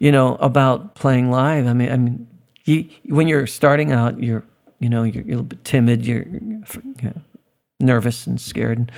you 0.00 0.10
know, 0.10 0.34
about 0.36 0.96
playing 0.96 1.30
live. 1.30 1.66
I 1.68 1.72
mean, 1.72 1.90
I 1.92 1.96
mean, 1.96 2.26
you, 2.64 2.88
when 3.06 3.28
you're 3.28 3.46
starting 3.46 3.92
out, 3.92 4.22
you're, 4.22 4.44
you 4.80 4.88
know, 4.88 5.02
you're, 5.02 5.22
you're 5.24 5.34
a 5.34 5.42
little 5.42 5.42
bit 5.44 5.64
timid, 5.64 6.06
you're, 6.06 6.22
you're 6.24 6.62
know, 7.02 7.20
nervous 7.80 8.26
and 8.26 8.40
scared. 8.40 8.78
And 8.78 8.92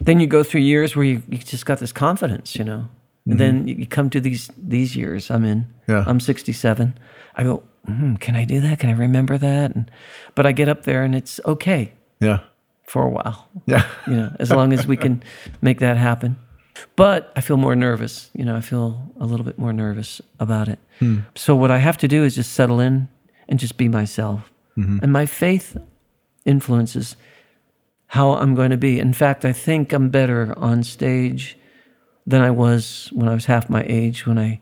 then 0.00 0.20
you 0.20 0.26
go 0.26 0.42
through 0.42 0.60
years 0.62 0.94
where 0.96 1.04
you, 1.04 1.22
you 1.28 1.38
just 1.38 1.66
got 1.66 1.78
this 1.78 1.92
confidence, 1.92 2.56
you 2.56 2.64
know. 2.64 2.88
And 3.26 3.38
then 3.38 3.68
you 3.68 3.74
you 3.74 3.86
come 3.86 4.08
to 4.10 4.20
these 4.22 4.48
these 4.56 4.96
years. 4.96 5.30
I'm 5.30 5.44
in. 5.44 5.66
Yeah. 5.86 6.02
I'm 6.06 6.18
67. 6.18 6.98
I 7.36 7.42
go, 7.42 7.62
mm, 7.86 8.18
can 8.18 8.34
I 8.36 8.44
do 8.46 8.58
that? 8.62 8.78
Can 8.78 8.88
I 8.88 8.94
remember 8.94 9.36
that? 9.36 9.74
And, 9.74 9.90
but 10.34 10.46
I 10.46 10.52
get 10.52 10.68
up 10.68 10.84
there 10.84 11.02
and 11.04 11.14
it's 11.14 11.38
okay 11.44 11.92
Yeah. 12.20 12.38
for 12.84 13.02
a 13.02 13.10
while 13.10 13.46
Yeah. 13.66 13.84
you 14.06 14.14
know, 14.16 14.34
as 14.38 14.50
long 14.50 14.72
as 14.72 14.86
we 14.86 14.96
can 14.96 15.22
make 15.60 15.80
that 15.80 15.98
happen. 15.98 16.36
But 16.96 17.32
I 17.36 17.40
feel 17.40 17.56
more 17.56 17.76
nervous. 17.76 18.30
You 18.34 18.44
know, 18.44 18.56
I 18.56 18.60
feel 18.60 19.12
a 19.20 19.26
little 19.26 19.44
bit 19.44 19.58
more 19.58 19.72
nervous 19.72 20.20
about 20.38 20.68
it. 20.68 20.78
Hmm. 20.98 21.20
So 21.34 21.54
what 21.56 21.70
I 21.70 21.78
have 21.78 21.96
to 21.98 22.08
do 22.08 22.24
is 22.24 22.34
just 22.34 22.52
settle 22.52 22.80
in 22.80 23.08
and 23.48 23.58
just 23.58 23.76
be 23.76 23.88
myself. 23.88 24.50
Mm-hmm. 24.76 24.98
And 25.02 25.12
my 25.12 25.26
faith 25.26 25.76
influences 26.44 27.16
how 28.08 28.32
I'm 28.34 28.54
going 28.54 28.70
to 28.70 28.76
be. 28.76 28.98
In 28.98 29.12
fact, 29.12 29.44
I 29.44 29.52
think 29.52 29.92
I'm 29.92 30.08
better 30.08 30.54
on 30.56 30.82
stage 30.82 31.58
than 32.26 32.42
I 32.42 32.50
was 32.50 33.10
when 33.12 33.28
I 33.28 33.34
was 33.34 33.46
half 33.46 33.68
my 33.68 33.84
age. 33.86 34.26
When 34.26 34.38
I 34.38 34.60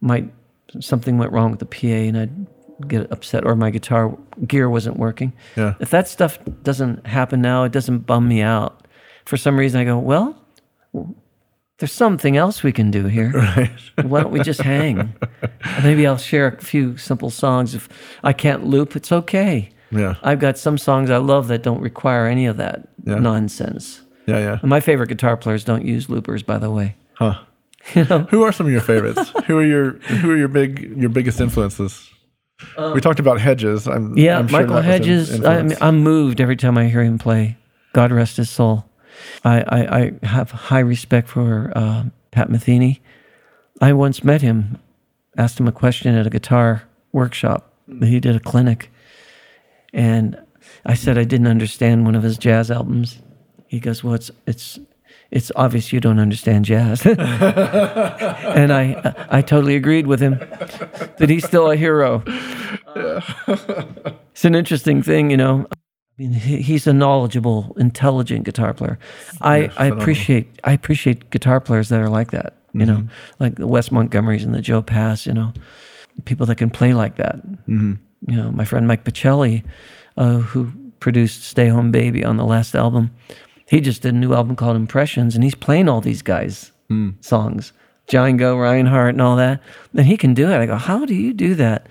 might 0.00 0.32
something 0.80 1.18
went 1.18 1.32
wrong 1.32 1.50
with 1.50 1.60
the 1.60 1.66
PA 1.66 1.86
and 1.86 2.18
I'd 2.18 2.46
get 2.86 3.10
upset, 3.10 3.44
or 3.44 3.56
my 3.56 3.70
guitar 3.70 4.16
gear 4.46 4.70
wasn't 4.70 4.98
working. 4.98 5.32
Yeah. 5.56 5.74
If 5.80 5.90
that 5.90 6.06
stuff 6.06 6.38
doesn't 6.62 7.06
happen 7.06 7.40
now, 7.40 7.64
it 7.64 7.72
doesn't 7.72 8.00
bum 8.00 8.28
me 8.28 8.40
out. 8.40 8.86
For 9.24 9.36
some 9.36 9.58
reason, 9.58 9.80
I 9.80 9.84
go, 9.84 9.98
well, 9.98 10.36
there's 11.78 11.92
something 11.92 12.36
else 12.36 12.62
we 12.62 12.72
can 12.72 12.90
do 12.90 13.06
here. 13.06 13.32
Right. 13.34 13.70
Why 14.02 14.22
don't 14.22 14.32
we 14.32 14.40
just 14.40 14.60
hang? 14.60 15.14
Maybe 15.82 16.06
I'll 16.06 16.16
share 16.18 16.46
a 16.48 16.60
few 16.60 16.96
simple 16.96 17.30
songs. 17.30 17.74
If 17.74 17.88
I 18.22 18.32
can't 18.32 18.64
loop, 18.64 18.94
it's 18.96 19.10
okay. 19.12 19.70
Yeah. 19.90 20.14
I've 20.22 20.38
got 20.40 20.58
some 20.58 20.76
songs 20.78 21.10
I 21.10 21.16
love 21.16 21.48
that 21.48 21.62
don't 21.62 21.80
require 21.80 22.26
any 22.26 22.46
of 22.46 22.56
that 22.58 22.88
Yeah. 23.04 23.16
nonsense. 23.16 24.02
Yeah. 24.26 24.38
Yeah. 24.38 24.58
And 24.60 24.68
my 24.70 24.80
favorite 24.80 25.08
guitar 25.08 25.36
players 25.36 25.64
don't 25.64 25.84
use 25.84 26.08
loopers, 26.10 26.42
by 26.42 26.58
the 26.58 26.70
way. 26.70 26.96
Huh. 27.14 27.38
You 27.94 28.04
know, 28.04 28.18
Who 28.30 28.42
are 28.42 28.52
some 28.52 28.66
of 28.66 28.72
your 28.72 28.82
favorites? 28.82 29.32
who 29.46 29.56
are 29.56 29.64
your 29.64 29.92
who 29.92 30.30
are 30.30 30.36
your 30.36 30.48
big 30.48 30.94
your 30.96 31.08
biggest 31.08 31.40
influences? 31.40 32.10
we 32.92 33.00
talked 33.00 33.20
about 33.20 33.40
Hedges. 33.40 33.86
I'm, 33.86 33.94
Um, 34.12 34.18
yeah, 34.18 34.38
I'm 34.38 34.48
sure 34.48 34.60
Michael 34.60 34.82
that 34.82 35.00
was 35.00 35.30
an 35.30 35.42
Hedges. 35.44 35.80
I. 35.80 35.86
I'm 35.88 35.98
moved 36.02 36.40
every 36.40 36.56
time 36.56 36.76
I 36.76 36.88
hear 36.88 37.02
him 37.02 37.18
play. 37.18 37.56
God 37.94 38.12
rest 38.12 38.36
his 38.36 38.50
soul. 38.50 38.84
I 39.44 39.60
I, 39.60 39.98
I 40.00 40.26
have 40.26 40.50
high 40.50 40.80
respect 40.80 41.28
for 41.28 41.72
uh, 41.74 42.04
Pat 42.30 42.48
Metheny. 42.48 43.00
I 43.80 43.92
once 43.92 44.24
met 44.24 44.42
him, 44.42 44.78
asked 45.36 45.60
him 45.60 45.68
a 45.68 45.72
question 45.72 46.14
at 46.14 46.26
a 46.26 46.30
guitar 46.30 46.82
workshop. 47.12 47.72
He 48.00 48.20
did 48.20 48.36
a 48.36 48.40
clinic, 48.40 48.90
and 49.92 50.38
I 50.84 50.94
said 50.94 51.16
I 51.18 51.24
didn't 51.24 51.46
understand 51.46 52.04
one 52.04 52.14
of 52.14 52.22
his 52.22 52.38
jazz 52.38 52.70
albums. 52.70 53.18
He 53.66 53.80
goes, 53.80 54.04
"Well, 54.04 54.14
it's 54.14 54.30
it's 54.46 54.78
it's 55.30 55.52
obvious 55.56 55.92
you 55.92 56.00
don't 56.00 56.18
understand 56.18 56.64
jazz," 56.64 57.06
and 57.06 58.72
I 58.72 59.14
I 59.30 59.42
totally 59.42 59.76
agreed 59.76 60.06
with 60.06 60.20
him 60.20 60.38
that 61.18 61.28
he's 61.28 61.46
still 61.46 61.70
a 61.70 61.76
hero. 61.76 62.24
It's 64.38 64.44
an 64.44 64.54
interesting 64.54 65.02
thing, 65.02 65.32
you 65.32 65.36
know. 65.36 65.66
I 66.18 66.22
mean, 66.22 66.32
he's 66.32 66.86
a 66.86 66.92
knowledgeable, 66.92 67.74
intelligent 67.78 68.44
guitar 68.44 68.74
player. 68.74 68.98
I, 69.40 69.70
I 69.76 69.86
appreciate 69.86 70.48
I 70.64 70.72
appreciate 70.72 71.30
guitar 71.30 71.60
players 71.60 71.90
that 71.90 72.00
are 72.00 72.08
like 72.08 72.32
that. 72.32 72.54
You 72.74 72.86
know, 72.86 73.08
like 73.40 73.56
the 73.56 73.66
Wes 73.66 73.88
Montgomerys 73.88 74.44
and 74.44 74.54
the 74.54 74.60
Joe 74.60 74.82
Pass. 74.82 75.26
You 75.26 75.32
know, 75.32 75.52
people 76.24 76.46
that 76.46 76.56
can 76.56 76.70
play 76.70 76.92
like 76.92 77.16
that. 77.16 77.36
Mm-hmm. 77.46 77.94
You 78.26 78.36
know, 78.36 78.50
my 78.50 78.64
friend 78.64 78.86
Mike 78.86 79.04
Pachelli, 79.04 79.64
uh, 80.16 80.38
who 80.38 80.72
produced 81.00 81.44
"Stay 81.44 81.68
Home 81.68 81.92
Baby" 81.92 82.24
on 82.24 82.36
the 82.36 82.44
last 82.44 82.74
album, 82.74 83.10
he 83.66 83.80
just 83.80 84.02
did 84.02 84.14
a 84.14 84.18
new 84.18 84.34
album 84.34 84.56
called 84.56 84.76
Impressions, 84.76 85.34
and 85.34 85.44
he's 85.44 85.54
playing 85.54 85.88
all 85.88 86.00
these 86.00 86.22
guys' 86.22 86.72
songs. 87.20 87.72
Django, 88.08 88.58
Reinhardt, 88.58 89.14
and 89.14 89.20
all 89.20 89.36
that. 89.36 89.60
And 89.94 90.06
he 90.06 90.16
can 90.16 90.32
do 90.32 90.50
it. 90.50 90.56
I 90.56 90.64
go, 90.64 90.76
how 90.76 91.04
do 91.04 91.14
you 91.14 91.34
do 91.34 91.54
that? 91.56 91.86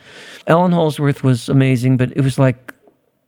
Allan 0.47 0.71
Holdsworth 0.71 1.23
was 1.23 1.47
amazing, 1.47 1.97
but 1.97 2.11
it 2.17 2.21
was 2.21 2.39
like 2.39 2.73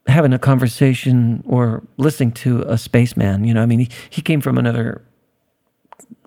having 0.09 0.33
a 0.33 0.39
conversation 0.39 1.43
or 1.47 1.83
listening 1.97 2.31
to 2.33 2.61
a 2.67 2.77
spaceman. 2.77 3.43
You 3.43 3.53
know, 3.53 3.61
I 3.63 3.65
mean, 3.65 3.79
he, 3.79 3.89
he 4.09 4.21
came 4.21 4.41
from 4.41 4.57
another 4.57 5.01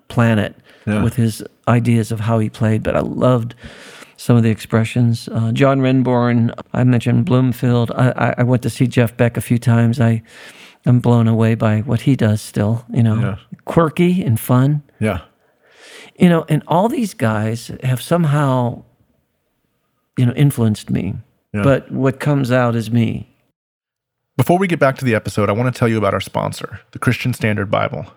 planet 0.07 0.55
Yeah. 0.85 1.03
with 1.03 1.15
his 1.15 1.43
ideas 1.67 2.11
of 2.11 2.19
how 2.21 2.39
he 2.39 2.49
played, 2.49 2.83
but 2.83 2.95
I 2.95 2.99
loved 2.99 3.55
some 4.17 4.37
of 4.37 4.43
the 4.43 4.49
expressions. 4.49 5.27
Uh, 5.29 5.51
John 5.51 5.79
Renbourn, 5.81 6.53
I 6.73 6.83
mentioned 6.83 7.25
Bloomfield. 7.25 7.91
I, 7.91 8.35
I, 8.37 8.43
went 8.43 8.61
to 8.63 8.69
see 8.69 8.87
Jeff 8.87 9.17
Beck 9.17 9.37
a 9.37 9.41
few 9.41 9.57
times. 9.57 9.99
I, 9.99 10.21
I'm 10.85 10.99
blown 10.99 11.27
away 11.27 11.55
by 11.55 11.79
what 11.81 12.01
he 12.01 12.15
does 12.15 12.41
still, 12.41 12.85
you 12.93 13.01
know, 13.03 13.15
Yeah. 13.19 13.35
quirky 13.65 14.23
and 14.23 14.39
fun 14.39 14.83
yeah. 14.99 15.21
you 16.19 16.27
know 16.29 16.45
and 16.49 16.61
all 16.67 16.89
these 16.89 17.13
guys 17.13 17.71
have 17.83 18.01
somehow 18.01 18.83
you 20.17 20.25
know 20.25 20.33
influenced 20.33 20.89
me 20.89 21.15
Yeah. 21.53 21.63
but 21.63 21.89
what 21.91 22.19
comes 22.19 22.51
out 22.51 22.75
is 22.75 22.91
me 22.91 23.32
Before 24.35 24.57
we 24.57 24.67
get 24.67 24.79
back 24.79 24.97
to 24.97 25.05
the 25.05 25.13
episode, 25.13 25.47
I 25.47 25.51
want 25.51 25.71
to 25.71 25.77
tell 25.77 25.87
you 25.87 25.99
about 25.99 26.15
our 26.15 26.19
sponsor, 26.19 26.79
the 26.89 26.97
Christian 26.97 27.35
Standard 27.35 27.69
Bible. 27.69 28.07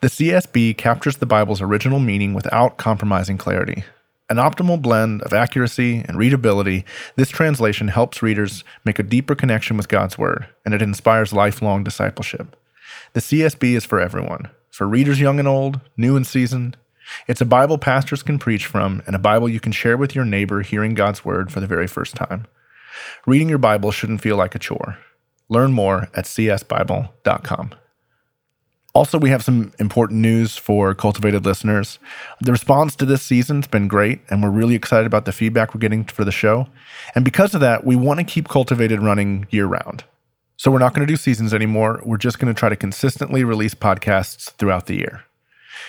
The 0.00 0.06
CSB 0.06 0.78
captures 0.78 1.16
the 1.16 1.26
Bible's 1.26 1.60
original 1.60 1.98
meaning 1.98 2.34
without 2.34 2.76
compromising 2.76 3.36
clarity. 3.36 3.82
An 4.28 4.36
optimal 4.36 4.80
blend 4.80 5.22
of 5.22 5.32
accuracy 5.32 6.04
and 6.06 6.16
readability, 6.16 6.84
this 7.16 7.30
translation 7.30 7.88
helps 7.88 8.22
readers 8.22 8.62
make 8.84 9.00
a 9.00 9.02
deeper 9.02 9.34
connection 9.34 9.76
with 9.76 9.88
God's 9.88 10.16
Word, 10.16 10.46
and 10.64 10.72
it 10.72 10.82
inspires 10.82 11.32
lifelong 11.32 11.82
discipleship. 11.82 12.54
The 13.14 13.20
CSB 13.20 13.74
is 13.74 13.84
for 13.84 13.98
everyone, 13.98 14.50
for 14.70 14.86
readers 14.86 15.18
young 15.18 15.40
and 15.40 15.48
old, 15.48 15.80
new 15.96 16.14
and 16.14 16.24
seasoned. 16.24 16.76
It's 17.26 17.40
a 17.40 17.44
Bible 17.44 17.76
pastors 17.76 18.22
can 18.22 18.38
preach 18.38 18.66
from, 18.66 19.02
and 19.04 19.16
a 19.16 19.18
Bible 19.18 19.48
you 19.48 19.58
can 19.58 19.72
share 19.72 19.96
with 19.96 20.14
your 20.14 20.24
neighbor 20.24 20.62
hearing 20.62 20.94
God's 20.94 21.24
Word 21.24 21.50
for 21.50 21.58
the 21.58 21.66
very 21.66 21.88
first 21.88 22.14
time. 22.14 22.46
Reading 23.26 23.48
your 23.48 23.58
Bible 23.58 23.90
shouldn't 23.90 24.20
feel 24.20 24.36
like 24.36 24.54
a 24.54 24.60
chore. 24.60 24.96
Learn 25.50 25.72
more 25.72 26.08
at 26.14 26.24
csbible.com. 26.24 27.74
Also, 28.92 29.18
we 29.18 29.30
have 29.30 29.44
some 29.44 29.72
important 29.78 30.20
news 30.20 30.56
for 30.56 30.94
cultivated 30.94 31.44
listeners. 31.44 31.98
The 32.40 32.50
response 32.50 32.96
to 32.96 33.04
this 33.04 33.22
season's 33.22 33.68
been 33.68 33.86
great, 33.86 34.20
and 34.30 34.42
we're 34.42 34.50
really 34.50 34.74
excited 34.74 35.06
about 35.06 35.26
the 35.26 35.32
feedback 35.32 35.74
we're 35.74 35.80
getting 35.80 36.04
for 36.04 36.24
the 36.24 36.32
show. 36.32 36.66
And 37.14 37.24
because 37.24 37.54
of 37.54 37.60
that, 37.60 37.84
we 37.84 37.94
want 37.94 38.18
to 38.18 38.24
keep 38.24 38.48
Cultivated 38.48 39.00
running 39.00 39.46
year 39.50 39.66
round. 39.66 40.04
So 40.56 40.70
we're 40.70 40.78
not 40.78 40.92
going 40.92 41.06
to 41.06 41.12
do 41.12 41.16
seasons 41.16 41.54
anymore. 41.54 42.02
We're 42.04 42.16
just 42.16 42.38
going 42.38 42.52
to 42.52 42.58
try 42.58 42.68
to 42.68 42.76
consistently 42.76 43.44
release 43.44 43.74
podcasts 43.74 44.50
throughout 44.52 44.86
the 44.86 44.96
year. 44.96 45.24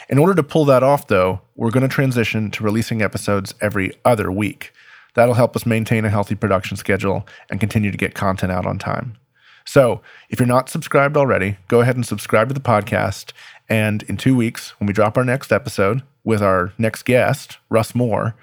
In 0.07 0.17
order 0.17 0.35
to 0.35 0.43
pull 0.43 0.65
that 0.65 0.83
off, 0.83 1.07
though, 1.07 1.41
we're 1.55 1.71
going 1.71 1.87
to 1.87 1.93
transition 1.93 2.51
to 2.51 2.63
releasing 2.63 3.01
episodes 3.01 3.53
every 3.61 3.91
other 4.05 4.31
week. 4.31 4.73
That'll 5.15 5.33
help 5.33 5.55
us 5.55 5.65
maintain 5.65 6.05
a 6.05 6.09
healthy 6.09 6.35
production 6.35 6.77
schedule 6.77 7.27
and 7.49 7.59
continue 7.59 7.91
to 7.91 7.97
get 7.97 8.13
content 8.13 8.51
out 8.51 8.65
on 8.65 8.77
time. 8.79 9.17
So, 9.65 10.01
if 10.29 10.39
you're 10.39 10.47
not 10.47 10.69
subscribed 10.69 11.17
already, 11.17 11.57
go 11.67 11.81
ahead 11.81 11.95
and 11.95 12.05
subscribe 12.05 12.47
to 12.47 12.53
the 12.53 12.59
podcast. 12.59 13.31
And 13.69 14.03
in 14.03 14.17
two 14.17 14.35
weeks, 14.35 14.71
when 14.79 14.87
we 14.87 14.93
drop 14.93 15.17
our 15.17 15.23
next 15.23 15.51
episode 15.51 16.03
with 16.23 16.41
our 16.41 16.73
next 16.77 17.03
guest, 17.03 17.57
Russ 17.69 17.95
Moore, 17.95 18.35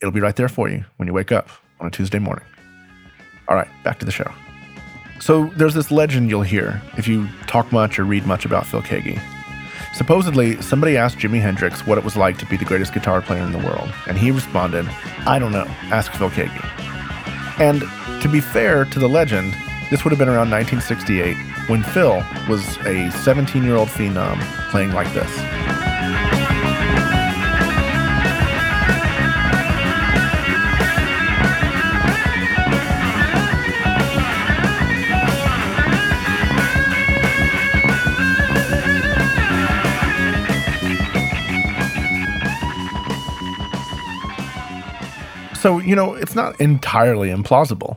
it'll 0.00 0.12
be 0.12 0.20
right 0.20 0.36
there 0.36 0.48
for 0.48 0.68
you 0.68 0.84
when 0.96 1.06
you 1.06 1.14
wake 1.14 1.32
up 1.32 1.48
on 1.80 1.86
a 1.86 1.90
Tuesday 1.90 2.18
morning. 2.18 2.44
All 3.48 3.56
right, 3.56 3.68
back 3.84 3.98
to 4.00 4.04
the 4.04 4.12
show. 4.12 4.30
So, 5.20 5.46
there's 5.56 5.74
this 5.74 5.90
legend 5.90 6.30
you'll 6.30 6.42
hear 6.42 6.80
if 6.96 7.06
you 7.06 7.28
talk 7.46 7.70
much 7.72 7.98
or 7.98 8.04
read 8.04 8.26
much 8.26 8.44
about 8.44 8.66
Phil 8.66 8.82
Keaggy. 8.82 9.20
Supposedly, 9.94 10.60
somebody 10.62 10.96
asked 10.96 11.18
Jimi 11.18 11.40
Hendrix 11.40 11.86
what 11.86 11.98
it 11.98 12.04
was 12.04 12.16
like 12.16 12.38
to 12.38 12.46
be 12.46 12.56
the 12.56 12.64
greatest 12.64 12.92
guitar 12.92 13.20
player 13.20 13.42
in 13.42 13.52
the 13.52 13.58
world, 13.58 13.92
and 14.06 14.18
he 14.18 14.30
responded, 14.30 14.86
I 15.26 15.38
don't 15.38 15.52
know, 15.52 15.66
ask 15.90 16.12
Phil 16.12 16.30
Keaggy. 16.30 16.64
And 17.58 17.82
to 18.22 18.28
be 18.28 18.40
fair 18.40 18.84
to 18.84 18.98
the 18.98 19.08
legend, 19.08 19.56
this 19.90 20.04
would 20.04 20.10
have 20.10 20.18
been 20.18 20.28
around 20.28 20.50
1968 20.50 21.34
when 21.68 21.82
Phil 21.82 22.22
was 22.48 22.76
a 22.86 23.10
17 23.10 23.62
year 23.62 23.76
old 23.76 23.88
phenom 23.88 24.40
playing 24.70 24.92
like 24.92 25.12
this. 25.14 25.30
So, 45.58 45.80
you 45.80 45.96
know, 45.96 46.14
it's 46.14 46.36
not 46.36 46.60
entirely 46.60 47.30
implausible. 47.30 47.96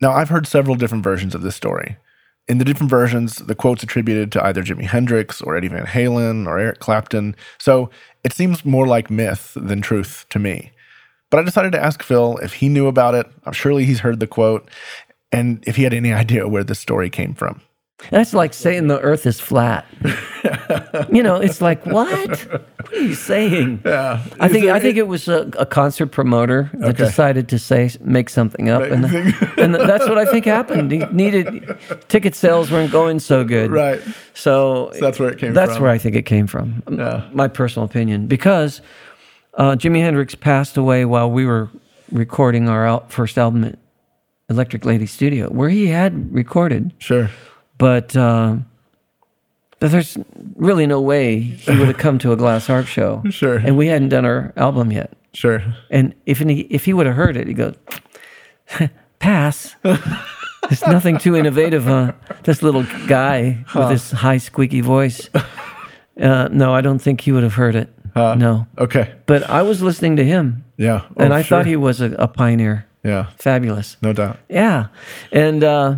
Now, 0.00 0.12
I've 0.12 0.28
heard 0.28 0.46
several 0.46 0.76
different 0.76 1.04
versions 1.04 1.34
of 1.34 1.42
this 1.42 1.56
story. 1.56 1.96
In 2.48 2.58
the 2.58 2.64
different 2.64 2.90
versions, 2.90 3.36
the 3.36 3.54
quote's 3.54 3.82
attributed 3.82 4.32
to 4.32 4.44
either 4.44 4.62
Jimi 4.62 4.84
Hendrix 4.84 5.40
or 5.40 5.56
Eddie 5.56 5.68
Van 5.68 5.86
Halen 5.86 6.46
or 6.46 6.58
Eric 6.58 6.80
Clapton, 6.80 7.36
so 7.58 7.90
it 8.24 8.32
seems 8.32 8.64
more 8.64 8.86
like 8.86 9.10
myth 9.10 9.52
than 9.54 9.80
truth 9.80 10.26
to 10.30 10.38
me. 10.38 10.72
But 11.30 11.38
I 11.38 11.42
decided 11.44 11.72
to 11.72 11.82
ask 11.82 12.02
Phil 12.02 12.38
if 12.38 12.54
he 12.54 12.68
knew 12.68 12.88
about 12.88 13.14
it. 13.14 13.26
Surely 13.52 13.84
he's 13.84 14.00
heard 14.00 14.18
the 14.18 14.26
quote, 14.26 14.68
and 15.30 15.62
if 15.66 15.76
he 15.76 15.84
had 15.84 15.94
any 15.94 16.12
idea 16.24 16.48
where 16.48 16.64
this 16.64 16.80
story 16.80 17.10
came 17.10 17.34
from. 17.34 17.60
That's 18.10 18.32
like 18.32 18.54
saying 18.54 18.86
the 18.88 18.98
earth 19.00 19.26
is 19.26 19.38
flat 19.38 19.84
you 21.12 21.22
know 21.22 21.36
it's 21.36 21.60
like 21.60 21.84
what 21.86 22.08
what 22.38 22.92
are 22.94 23.00
you 23.00 23.14
saying 23.14 23.80
Yeah. 23.84 24.24
I 24.40 24.48
think 24.48 24.66
I 24.66 24.80
think 24.80 24.96
it 24.96 25.06
was 25.06 25.28
a, 25.28 25.50
a 25.58 25.66
concert 25.66 26.06
promoter 26.06 26.70
that 26.74 26.90
Okay. 26.90 27.04
decided 27.04 27.48
to 27.50 27.58
say 27.58 27.90
make 28.00 28.28
something 28.30 28.68
up, 28.68 28.82
and 28.82 29.04
and 29.58 29.74
that's 29.74 30.08
what 30.08 30.18
I 30.18 30.24
think 30.24 30.44
happened. 30.46 30.90
He 30.90 30.98
needed 31.12 31.76
ticket 32.08 32.34
sales 32.34 32.70
weren't 32.70 32.90
going 32.92 33.20
so 33.20 33.44
good, 33.44 33.70
Right. 33.70 34.00
So, 34.34 34.90
So 34.94 35.00
that's 35.00 35.18
where 35.20 35.28
it 35.30 35.38
came 35.38 35.50
from. 35.50 35.54
That's 35.54 35.72
from. 35.74 35.82
where 35.82 35.90
I 35.92 35.98
think 35.98 36.16
it 36.16 36.22
came 36.26 36.46
from. 36.46 36.82
Yeah. 36.90 37.28
My 37.32 37.48
personal 37.48 37.84
opinion, 37.86 38.26
because 38.26 38.80
uh, 39.54 39.72
Jimi 39.76 40.00
Hendrix 40.00 40.34
passed 40.34 40.76
away 40.76 41.04
while 41.04 41.30
we 41.30 41.44
were 41.46 41.68
recording 42.10 42.68
our 42.68 43.02
first 43.08 43.36
album 43.38 43.64
at 43.64 43.78
Electric 44.48 44.84
Lady 44.84 45.06
Studio, 45.06 45.48
where 45.50 45.68
he 45.68 45.86
had 45.86 46.32
recorded, 46.32 46.92
Sure. 46.98 47.28
But. 47.80 48.14
Uh, 48.16 48.56
there's 49.80 50.18
really 50.56 50.86
no 50.86 51.00
way 51.00 51.40
he 51.40 51.70
would 51.78 51.88
have 51.88 51.96
come 51.96 52.18
to 52.18 52.32
a 52.32 52.36
Glass 52.36 52.66
Harp 52.66 52.86
show. 52.86 53.22
Sure. 53.30 53.56
And 53.56 53.78
we 53.78 53.86
hadn't 53.86 54.10
done 54.10 54.26
our 54.26 54.52
album 54.56 54.92
yet. 54.92 55.14
Sure. 55.32 55.62
And 55.90 56.14
if 56.26 56.38
he, 56.38 56.60
if 56.68 56.84
he 56.84 56.92
would 56.92 57.06
have 57.06 57.16
heard 57.16 57.34
it, 57.38 57.46
he'd 57.46 57.56
go, 57.56 57.72
pass. 59.18 59.74
There's 59.82 60.86
nothing 60.86 61.16
too 61.16 61.34
innovative, 61.34 61.84
huh? 61.84 62.12
This 62.44 62.62
little 62.62 62.84
guy 63.06 63.64
with 63.74 63.88
this 63.88 64.10
high, 64.10 64.36
squeaky 64.36 64.82
voice. 64.82 65.30
Uh, 66.20 66.48
no, 66.52 66.74
I 66.74 66.82
don't 66.82 66.98
think 67.00 67.22
he 67.22 67.32
would 67.32 67.42
have 67.42 67.54
heard 67.54 67.74
it. 67.74 67.88
no. 68.14 68.66
Okay. 68.76 69.14
But 69.24 69.48
I 69.48 69.62
was 69.62 69.80
listening 69.82 70.16
to 70.16 70.24
him, 70.24 70.62
Yeah. 70.76 71.06
and 71.16 71.32
Oh, 71.32 71.36
I 71.36 71.40
sure. 71.42 71.56
thought 71.58 71.66
he 71.66 71.76
was 71.76 72.02
a, 72.02 72.12
a 72.18 72.28
pioneer. 72.28 72.84
Yeah. 73.02 73.30
Fabulous. 73.38 73.96
No 74.02 74.12
doubt. 74.12 74.38
Yeah. 74.50 74.88
And 75.32 75.64
uh, 75.64 75.96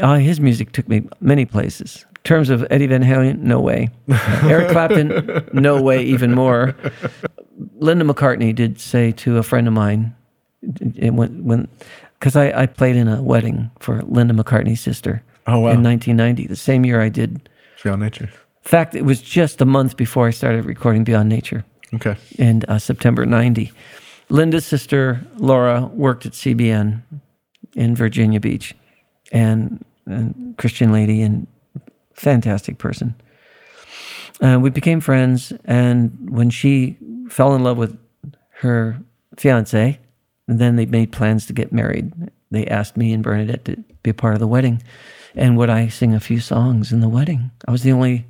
uh, 0.00 0.16
his 0.16 0.40
music 0.40 0.72
took 0.72 0.88
me 0.88 1.06
many 1.20 1.44
places. 1.44 2.04
terms 2.24 2.50
of 2.50 2.66
Eddie 2.70 2.86
Van 2.86 3.02
Halen, 3.02 3.38
no 3.40 3.60
way. 3.60 3.88
Eric 4.42 4.70
Clapton, 4.70 5.48
no 5.52 5.80
way, 5.80 6.02
even 6.02 6.34
more. 6.34 6.74
Linda 7.76 8.04
McCartney 8.04 8.54
did 8.54 8.80
say 8.80 9.12
to 9.12 9.38
a 9.38 9.42
friend 9.42 9.66
of 9.66 9.72
mine, 9.74 10.14
it 10.96 11.14
went 11.14 11.42
when 11.44 11.68
because 12.18 12.34
I, 12.36 12.62
I 12.62 12.66
played 12.66 12.96
in 12.96 13.06
a 13.08 13.22
wedding 13.22 13.70
for 13.78 14.02
Linda 14.02 14.34
McCartney's 14.34 14.80
sister 14.80 15.22
Oh, 15.46 15.60
wow. 15.60 15.70
in 15.70 15.82
1990, 15.82 16.46
the 16.48 16.56
same 16.56 16.84
year 16.84 17.00
I 17.00 17.08
did. 17.08 17.48
Beyond 17.82 18.02
nature. 18.02 18.24
In 18.24 18.30
fact, 18.70 18.94
it 18.94 19.02
was 19.02 19.22
just 19.22 19.60
a 19.60 19.64
month 19.64 19.96
before 19.96 20.26
I 20.26 20.30
started 20.30 20.64
recording 20.66 21.04
Beyond 21.04 21.28
Nature 21.28 21.64
Okay. 21.94 22.16
in 22.38 22.64
uh, 22.68 22.78
September 22.78 23.24
90. 23.24 23.72
Linda's 24.28 24.66
sister, 24.66 25.24
Laura, 25.36 25.86
worked 25.94 26.26
at 26.26 26.32
CBN 26.32 27.02
in 27.76 27.94
Virginia 27.94 28.40
Beach 28.40 28.74
and, 29.32 29.84
and 30.06 30.54
Christian 30.56 30.92
lady 30.92 31.22
and 31.22 31.46
fantastic 32.14 32.78
person. 32.78 33.14
Uh, 34.40 34.58
we 34.60 34.70
became 34.70 35.00
friends, 35.00 35.52
and 35.64 36.30
when 36.30 36.50
she 36.50 36.96
fell 37.28 37.54
in 37.54 37.64
love 37.64 37.76
with 37.76 37.98
her 38.60 38.98
fiance, 39.36 39.98
and 40.46 40.58
then 40.58 40.76
they 40.76 40.86
made 40.86 41.12
plans 41.12 41.46
to 41.46 41.52
get 41.52 41.72
married. 41.72 42.12
They 42.50 42.66
asked 42.66 42.96
me 42.96 43.12
and 43.12 43.22
Bernadette 43.22 43.64
to 43.66 43.76
be 44.02 44.10
a 44.10 44.14
part 44.14 44.34
of 44.34 44.40
the 44.40 44.46
wedding, 44.46 44.82
and 45.34 45.56
would 45.56 45.70
I 45.70 45.88
sing 45.88 46.14
a 46.14 46.20
few 46.20 46.40
songs 46.40 46.92
in 46.92 47.00
the 47.00 47.08
wedding? 47.08 47.50
I 47.66 47.72
was 47.72 47.82
the 47.82 47.92
only 47.92 48.26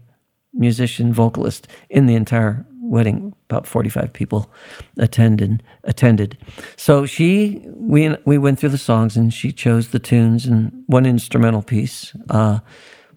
musician 0.53 1.13
vocalist 1.13 1.69
in 1.89 2.07
the 2.07 2.15
entire 2.15 2.67
wedding. 2.89 3.35
About 3.51 3.67
forty 3.67 3.89
five 3.89 4.13
people 4.13 4.51
attended. 4.99 5.63
Attended. 5.85 6.37
So 6.77 7.07
she 7.07 7.63
we 7.67 8.17
we 8.25 8.39
went 8.39 8.59
through 8.59 8.71
the 8.71 8.79
songs 8.79 9.17
and 9.17 9.33
she 9.33 9.53
chose 9.53 9.89
the 9.89 9.99
tunes 9.99 10.47
and 10.47 10.85
one 10.87 11.07
instrumental 11.07 11.63
piece 11.63 12.15
uh, 12.31 12.61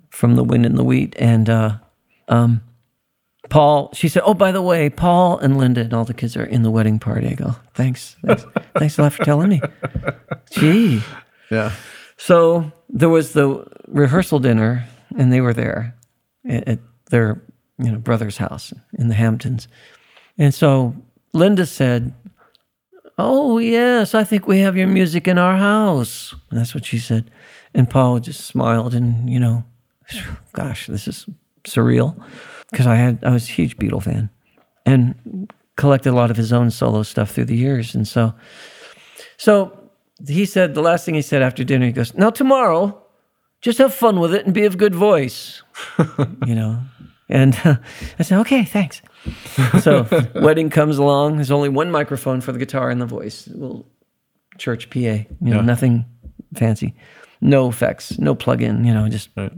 from 0.10 0.36
the 0.36 0.44
Wind 0.44 0.66
and 0.66 0.78
the 0.78 0.84
Wheat 0.84 1.16
and. 1.20 1.50
Uh, 1.50 1.78
um, 2.28 2.62
Paul, 3.50 3.90
she 3.94 4.08
said, 4.08 4.22
"Oh, 4.26 4.34
by 4.34 4.52
the 4.54 4.62
way, 4.62 4.90
Paul 4.90 5.38
and 5.40 5.58
Linda 5.58 5.82
and 5.82 5.94
all 5.94 6.06
the 6.06 6.14
kids 6.14 6.38
are 6.38 6.46
in 6.46 6.62
the 6.64 6.72
wedding 6.72 7.00
party." 7.00 7.28
I 7.28 7.34
go, 7.34 7.56
"Thanks, 7.74 8.16
thanks, 8.26 8.46
thanks 8.78 8.98
a 8.98 9.02
lot 9.02 9.14
for 9.14 9.26
telling 9.26 9.50
me." 9.50 9.60
Gee, 10.52 11.02
Yeah. 11.50 11.72
so 12.18 12.72
there 12.88 13.10
was 13.10 13.34
the 13.34 13.66
rehearsal 13.88 14.40
dinner, 14.40 14.88
and 15.18 15.34
they 15.34 15.42
were 15.42 15.54
there 15.54 15.96
at, 16.48 16.68
at 16.68 16.80
their 17.10 17.42
you 17.84 17.92
know 17.92 17.98
brother's 17.98 18.38
house 18.38 18.74
in 18.98 19.08
the 19.08 19.16
Hamptons, 19.16 19.68
and 20.38 20.54
so 20.54 20.96
Linda 21.34 21.66
said, 21.66 22.14
"Oh 23.18 23.58
yes, 23.58 24.14
I 24.16 24.24
think 24.24 24.48
we 24.48 24.60
have 24.60 24.78
your 24.78 24.88
music 24.88 25.28
in 25.28 25.38
our 25.38 25.58
house." 25.58 26.34
And 26.50 26.60
that's 26.60 26.74
what 26.74 26.86
she 26.86 27.00
said, 27.00 27.32
and 27.74 27.90
Paul 27.90 28.20
just 28.20 28.46
smiled, 28.46 28.94
and 28.94 29.30
you 29.30 29.40
know, 29.40 29.64
gosh, 30.54 30.88
this 30.88 31.08
is 31.08 31.26
surreal 31.64 32.22
because 32.70 32.88
I 32.88 32.96
had 32.96 33.24
I 33.24 33.32
was 33.32 33.50
a 33.50 33.52
huge 33.52 33.78
Beatle 33.78 34.04
fan, 34.04 34.30
and 34.86 35.52
collected 35.76 36.12
a 36.12 36.16
lot 36.16 36.32
of 36.32 36.38
his 36.38 36.54
own 36.54 36.70
solo 36.72 37.04
stuff 37.04 37.32
through 37.32 37.46
the 37.46 37.58
years, 37.58 37.96
and 37.96 38.08
so 38.08 38.34
so 39.38 39.82
he 40.28 40.46
said 40.46 40.76
the 40.76 40.82
last 40.82 41.06
thing 41.06 41.16
he 41.16 41.22
said 41.22 41.42
after 41.42 41.64
dinner, 41.64 41.86
he 41.86 41.92
goes, 41.92 42.14
Now 42.14 42.30
tomorrow, 42.30 43.02
just 43.62 43.78
have 43.78 43.94
fun 43.94 44.20
with 44.20 44.34
it 44.34 44.46
and 44.46 44.54
be 44.54 44.66
of 44.66 44.78
good 44.78 44.96
voice. 44.96 45.64
you 46.46 46.56
know? 46.56 46.80
And 47.32 47.56
uh, 47.64 47.78
I 48.20 48.24
said, 48.24 48.40
Okay, 48.42 48.64
thanks. 48.66 49.02
So 49.82 50.06
wedding 50.36 50.70
comes 50.70 50.98
along. 50.98 51.38
There's 51.38 51.52
only 51.52 51.70
one 51.70 51.90
microphone 51.92 52.42
for 52.42 52.52
the 52.52 52.60
guitar 52.60 52.90
and 52.90 53.02
the 53.02 53.06
voice. 53.06 53.48
Little 53.48 53.88
church 54.58 54.90
PA, 54.90 55.00
you 55.00 55.26
know, 55.40 55.56
Yeah. 55.58 55.62
nothing 55.62 56.06
fancy. 56.56 56.94
No 57.40 57.70
effects, 57.70 58.20
no 58.20 58.36
plug-in, 58.36 58.84
you 58.86 58.94
know, 58.94 59.10
just 59.10 59.30
Right. 59.36 59.52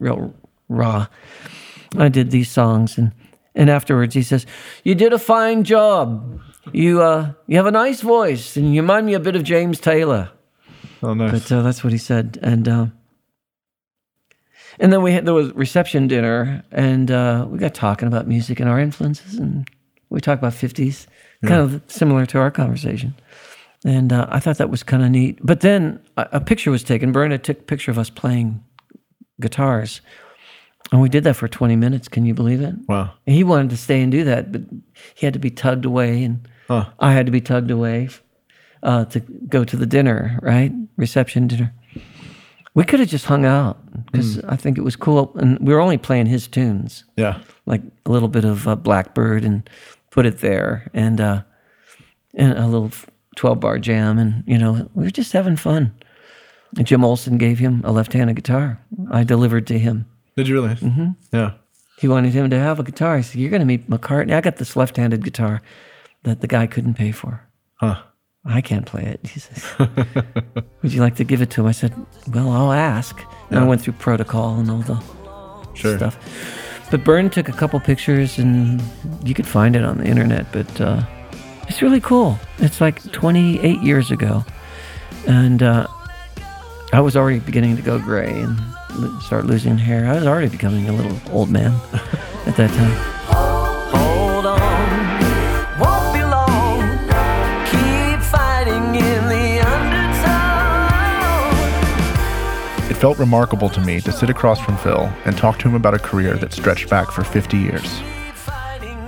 real 0.00 0.34
raw. 0.68 1.06
I 1.96 2.08
did 2.08 2.30
these 2.30 2.50
songs 2.50 2.98
and 2.98 3.12
and 3.54 3.70
afterwards 3.70 4.14
he 4.14 4.22
says, 4.22 4.46
"You 4.84 4.94
did 4.94 5.12
a 5.12 5.18
fine 5.18 5.64
job. 5.64 6.40
You 6.72 7.02
uh 7.02 7.32
you 7.46 7.56
have 7.56 7.66
a 7.66 7.70
nice 7.86 8.02
voice 8.02 8.56
and 8.56 8.74
you 8.74 8.82
remind 8.82 9.06
me 9.06 9.14
a 9.14 9.20
bit 9.20 9.36
of 9.36 9.42
James 9.42 9.80
Taylor." 9.80 10.30
Oh, 11.02 11.14
nice. 11.14 11.32
But 11.32 11.52
uh, 11.52 11.62
that's 11.62 11.82
what 11.84 11.92
he 11.92 11.98
said 11.98 12.38
and 12.42 12.68
uh, 12.68 12.86
and 14.80 14.92
then 14.92 15.02
we 15.02 15.12
had 15.12 15.26
there 15.26 15.34
was 15.34 15.52
reception 15.54 16.06
dinner 16.08 16.62
and 16.72 17.10
uh, 17.10 17.46
we 17.48 17.58
got 17.58 17.74
talking 17.74 18.08
about 18.08 18.26
music 18.26 18.60
and 18.60 18.68
our 18.68 18.78
influences 18.80 19.34
and 19.34 19.68
we 20.10 20.20
talked 20.20 20.40
about 20.42 20.52
50s 20.54 21.06
kind 21.46 21.60
of 21.60 21.82
similar 21.86 22.26
to 22.26 22.38
our 22.38 22.50
conversation. 22.50 23.14
And 23.84 24.12
uh, 24.12 24.26
I 24.28 24.40
thought 24.40 24.58
that 24.58 24.70
was 24.70 24.82
kind 24.82 25.04
of 25.04 25.10
neat. 25.10 25.38
But 25.40 25.60
then 25.60 26.00
a, 26.16 26.26
a 26.32 26.40
picture 26.40 26.70
was 26.70 26.82
taken. 26.82 27.12
Bernard 27.12 27.44
took 27.44 27.60
a 27.60 27.62
picture 27.62 27.90
of 27.92 27.98
us 27.98 28.10
playing 28.10 28.64
guitars. 29.40 30.00
And 30.90 31.00
we 31.00 31.08
did 31.08 31.24
that 31.24 31.34
for 31.34 31.46
20 31.46 31.76
minutes. 31.76 32.08
Can 32.08 32.24
you 32.24 32.34
believe 32.34 32.60
it? 32.60 32.74
wow. 32.88 33.12
And 33.26 33.36
he 33.36 33.44
wanted 33.44 33.70
to 33.70 33.76
stay 33.76 34.00
and 34.02 34.10
do 34.10 34.24
that, 34.24 34.50
but 34.50 34.62
he 35.14 35.26
had 35.26 35.34
to 35.34 35.38
be 35.38 35.50
tugged 35.50 35.84
away, 35.84 36.24
and 36.24 36.48
Huh. 36.66 36.86
I 36.98 37.12
had 37.12 37.24
to 37.26 37.32
be 37.32 37.40
tugged 37.40 37.70
away 37.70 38.08
uh, 38.82 39.04
to 39.06 39.20
go 39.20 39.64
to 39.64 39.76
the 39.76 39.86
dinner, 39.86 40.38
right? 40.42 40.72
Reception 40.96 41.46
dinner. 41.46 41.72
We 42.78 42.84
could 42.84 43.00
have 43.00 43.08
just 43.08 43.24
hung 43.24 43.44
out 43.44 43.76
because 44.12 44.38
I 44.44 44.54
think 44.54 44.78
it 44.78 44.82
was 44.82 44.94
cool. 44.94 45.32
And 45.34 45.58
we 45.58 45.74
were 45.74 45.80
only 45.80 45.98
playing 45.98 46.26
his 46.26 46.46
tunes, 46.46 47.02
Yeah. 47.16 47.40
like 47.66 47.82
a 48.06 48.10
little 48.12 48.28
bit 48.28 48.44
of 48.44 48.68
uh, 48.68 48.76
Blackbird 48.76 49.44
and 49.44 49.68
put 50.12 50.26
it 50.26 50.38
there, 50.38 50.88
and, 50.94 51.20
uh, 51.20 51.42
and 52.34 52.52
a 52.56 52.68
little 52.68 52.92
12 53.34 53.58
bar 53.58 53.80
jam. 53.80 54.16
And, 54.16 54.44
you 54.46 54.56
know, 54.58 54.88
we 54.94 55.02
were 55.02 55.10
just 55.10 55.32
having 55.32 55.56
fun. 55.56 55.92
And 56.76 56.86
Jim 56.86 57.04
Olson 57.04 57.36
gave 57.36 57.58
him 57.58 57.80
a 57.84 57.90
left 57.90 58.12
handed 58.12 58.36
guitar. 58.36 58.78
I 59.10 59.24
delivered 59.24 59.66
to 59.66 59.78
him. 59.78 60.06
Did 60.36 60.46
you 60.46 60.54
really? 60.54 60.76
Mm-hmm. 60.76 61.08
Yeah. 61.32 61.54
He 61.98 62.06
wanted 62.06 62.32
him 62.32 62.48
to 62.50 62.58
have 62.60 62.78
a 62.78 62.84
guitar. 62.84 63.16
He 63.16 63.24
said, 63.24 63.40
You're 63.40 63.50
going 63.50 63.58
to 63.58 63.66
meet 63.66 63.90
McCartney. 63.90 64.32
I 64.34 64.40
got 64.40 64.58
this 64.58 64.76
left 64.76 64.98
handed 64.98 65.24
guitar 65.24 65.62
that 66.22 66.42
the 66.42 66.46
guy 66.46 66.68
couldn't 66.68 66.94
pay 66.94 67.10
for. 67.10 67.42
Huh. 67.80 68.02
I 68.48 68.60
can't 68.62 68.86
play 68.86 69.02
it. 69.04 69.20
He 69.26 69.40
says, 69.40 69.64
Would 70.82 70.92
you 70.92 71.00
like 71.02 71.16
to 71.16 71.24
give 71.24 71.42
it 71.42 71.50
to 71.50 71.60
him? 71.60 71.66
I 71.66 71.72
said, 71.72 71.94
Well, 72.32 72.50
I'll 72.50 72.72
ask. 72.72 73.20
And 73.50 73.58
I 73.58 73.64
went 73.64 73.82
through 73.82 73.94
protocol 73.94 74.58
and 74.58 74.70
all 74.70 74.78
the 74.78 75.02
Sure. 75.74 75.96
stuff. 75.96 76.16
But 76.90 77.04
Byrne 77.04 77.28
took 77.30 77.48
a 77.48 77.52
couple 77.52 77.78
pictures 77.80 78.38
and 78.38 78.82
you 79.22 79.34
could 79.34 79.46
find 79.46 79.76
it 79.76 79.84
on 79.84 79.98
the 79.98 80.06
internet. 80.06 80.50
But 80.52 80.80
uh, 80.80 81.02
it's 81.68 81.82
really 81.82 82.00
cool. 82.00 82.38
It's 82.58 82.80
like 82.80 83.02
28 83.12 83.80
years 83.82 84.10
ago. 84.10 84.44
And 85.26 85.62
uh, 85.62 85.86
I 86.94 87.00
was 87.00 87.16
already 87.16 87.40
beginning 87.40 87.76
to 87.76 87.82
go 87.82 87.98
gray 87.98 88.30
and 88.40 88.58
start 89.22 89.44
losing 89.44 89.76
hair. 89.76 90.06
I 90.06 90.14
was 90.14 90.26
already 90.26 90.48
becoming 90.48 90.88
a 90.88 90.92
little 90.92 91.16
old 91.30 91.50
man 91.50 91.72
at 92.46 92.56
that 92.56 92.70
time. 92.70 93.47
Felt 102.98 103.18
remarkable 103.20 103.68
to 103.68 103.80
me 103.80 104.00
to 104.00 104.10
sit 104.10 104.28
across 104.28 104.58
from 104.58 104.76
Phil 104.76 105.08
and 105.24 105.38
talk 105.38 105.60
to 105.60 105.68
him 105.68 105.76
about 105.76 105.94
a 105.94 106.00
career 106.00 106.36
that 106.36 106.52
stretched 106.52 106.90
back 106.90 107.12
for 107.12 107.22
50 107.22 107.56
years. 107.56 108.00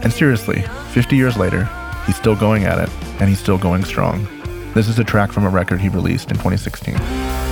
And 0.03 0.13
seriously, 0.13 0.63
50 0.93 1.17
years 1.17 1.37
later, 1.37 1.69
he's 2.07 2.17
still 2.17 2.37
going 2.37 2.65
at 2.65 2.79
it, 2.79 2.89
and 3.21 3.29
he's 3.29 3.41
still 3.41 3.59
going 3.59 3.85
strong. 3.85 4.29
This 4.75 4.87
is 4.87 5.01
a 5.01 5.05
track 5.05 5.33
from 5.33 5.45
a 5.45 5.49
record 5.49 5.81
he 5.81 5.89
released 5.89 6.31
in 6.31 6.37
2016. 6.37 7.50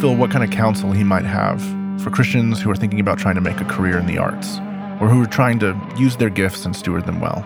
Phil 0.00 0.16
what 0.16 0.30
kind 0.30 0.44
of 0.44 0.50
counsel 0.50 0.92
he 0.92 1.04
might 1.04 1.24
have 1.24 1.62
for 2.02 2.10
Christians 2.10 2.60
who 2.60 2.70
are 2.70 2.76
thinking 2.76 3.00
about 3.00 3.18
trying 3.18 3.34
to 3.34 3.40
make 3.40 3.60
a 3.60 3.64
career 3.64 3.98
in 3.98 4.06
the 4.06 4.18
arts, 4.18 4.58
or 5.00 5.08
who 5.08 5.22
are 5.22 5.26
trying 5.26 5.58
to 5.60 5.78
use 5.96 6.16
their 6.16 6.30
gifts 6.30 6.64
and 6.64 6.74
steward 6.74 7.06
them 7.06 7.20
well. 7.20 7.42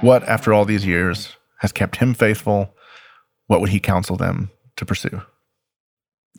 What, 0.00 0.22
after 0.24 0.52
all 0.52 0.64
these 0.64 0.86
years, 0.86 1.36
has 1.58 1.72
kept 1.72 1.96
him 1.96 2.14
faithful? 2.14 2.74
What 3.46 3.60
would 3.60 3.70
he 3.70 3.80
counsel 3.80 4.16
them 4.16 4.50
to 4.76 4.84
pursue? 4.84 5.22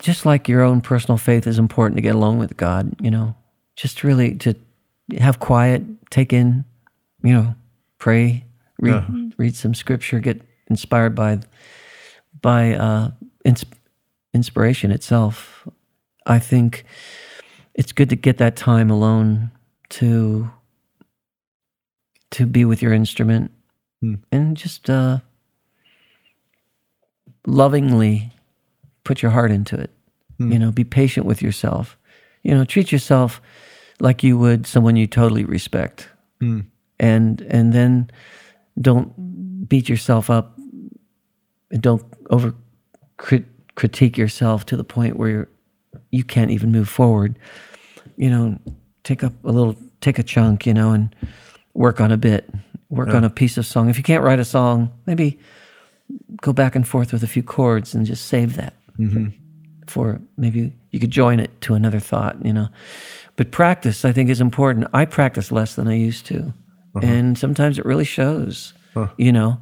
just 0.00 0.24
like 0.24 0.48
your 0.48 0.62
own 0.62 0.80
personal 0.80 1.18
faith 1.18 1.46
is 1.46 1.58
important 1.58 1.96
to 1.96 2.02
get 2.02 2.14
along 2.14 2.38
with 2.38 2.56
God, 2.56 2.94
you 3.00 3.10
know, 3.10 3.34
just 3.76 4.04
really 4.04 4.34
to 4.36 4.54
have 5.18 5.40
quiet, 5.40 5.82
take 6.10 6.32
in, 6.32 6.64
you 7.22 7.32
know, 7.32 7.54
pray, 7.98 8.44
read, 8.80 9.34
read 9.36 9.56
some 9.56 9.74
scripture, 9.74 10.20
get 10.20 10.40
inspired 10.68 11.14
by 11.14 11.40
by 12.40 12.74
uh, 12.74 13.10
inspiration 14.34 14.90
itself. 14.90 15.66
I 16.26 16.38
think 16.38 16.84
it's 17.74 17.92
good 17.92 18.10
to 18.10 18.16
get 18.16 18.38
that 18.38 18.56
time 18.56 18.90
alone 18.90 19.50
to 19.90 20.50
to 22.30 22.44
be 22.46 22.64
with 22.64 22.82
your 22.82 22.92
instrument 22.92 23.50
Hmm. 24.00 24.14
and 24.30 24.56
just 24.56 24.88
uh, 24.90 25.18
lovingly 27.46 28.30
put 29.04 29.22
your 29.22 29.30
heart 29.32 29.50
into 29.50 29.76
it. 29.78 29.90
Hmm. 30.38 30.52
You 30.52 30.58
know, 30.58 30.70
be 30.70 30.84
patient 30.84 31.26
with 31.26 31.42
yourself. 31.42 31.96
You 32.42 32.54
know, 32.54 32.64
treat 32.64 32.92
yourself 32.92 33.40
like 34.00 34.22
you 34.22 34.38
would 34.38 34.66
someone 34.66 34.94
you 34.96 35.06
totally 35.06 35.44
respect, 35.44 36.08
Hmm. 36.40 36.60
and 37.00 37.40
and 37.42 37.72
then 37.72 38.10
don't 38.80 39.68
beat 39.68 39.88
yourself 39.88 40.30
up. 40.30 40.56
And 41.70 41.82
don't 41.82 42.02
over 42.30 42.54
crit- 43.16 43.48
critique 43.78 44.18
yourself 44.18 44.66
to 44.66 44.76
the 44.76 44.82
point 44.82 45.16
where 45.16 45.28
you're, 45.28 45.48
you 46.10 46.24
can't 46.24 46.50
even 46.50 46.72
move 46.72 46.88
forward. 46.88 47.38
You 48.16 48.28
know, 48.28 48.58
take 49.04 49.22
up 49.22 49.32
a 49.44 49.52
little, 49.52 49.76
take 50.00 50.18
a 50.18 50.24
chunk, 50.24 50.66
you 50.66 50.74
know, 50.74 50.90
and 50.90 51.14
work 51.74 52.00
on 52.00 52.10
a 52.10 52.16
bit, 52.16 52.50
work 52.90 53.10
on 53.10 53.22
a 53.22 53.30
piece 53.30 53.56
of 53.56 53.64
song. 53.64 53.88
If 53.88 53.96
you 53.96 54.02
can't 54.02 54.24
write 54.24 54.40
a 54.40 54.44
song, 54.44 54.90
maybe 55.06 55.38
go 56.42 56.52
back 56.52 56.74
and 56.74 56.88
forth 56.88 57.12
with 57.12 57.22
a 57.22 57.28
few 57.28 57.42
chords 57.44 57.94
and 57.94 58.04
just 58.04 58.26
save 58.26 58.56
that 58.56 58.74
mm-hmm. 58.98 59.28
for 59.86 60.20
maybe 60.36 60.72
you 60.90 60.98
could 60.98 61.12
join 61.12 61.38
it 61.38 61.60
to 61.60 61.74
another 61.74 62.00
thought, 62.00 62.44
you 62.44 62.52
know. 62.52 62.68
But 63.36 63.52
practice, 63.52 64.04
I 64.04 64.10
think, 64.10 64.28
is 64.28 64.40
important. 64.40 64.88
I 64.92 65.04
practice 65.04 65.52
less 65.52 65.76
than 65.76 65.86
I 65.86 65.94
used 65.94 66.26
to, 66.26 66.52
uh-huh. 66.96 67.06
and 67.06 67.38
sometimes 67.38 67.78
it 67.78 67.84
really 67.84 68.04
shows, 68.04 68.72
you 69.16 69.30
know. 69.30 69.60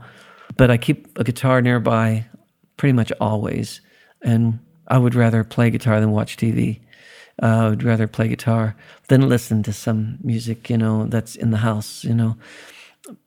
But 0.57 0.71
I 0.71 0.79
keep 0.79 1.19
a 1.19 1.25
guitar 1.25 1.61
nearby 1.61 2.25
pretty 2.79 2.95
much 2.95 3.13
always, 3.21 3.83
and 4.27 4.59
I 4.89 4.99
would 4.99 5.15
rather 5.15 5.43
play 5.45 5.71
guitar 5.71 6.01
than 6.01 6.11
watch 6.11 6.37
TV. 6.37 6.81
Uh, 7.43 7.47
I 7.47 7.69
would 7.71 7.83
rather 7.83 8.07
play 8.07 8.29
guitar 8.29 8.77
than 9.09 9.29
listen 9.29 9.63
to 9.63 9.73
some 9.73 10.19
music, 10.23 10.69
you 10.71 10.77
know, 10.79 11.07
that's 11.07 11.35
in 11.37 11.51
the 11.51 11.59
house, 11.59 12.05
you 12.05 12.15
know 12.15 12.37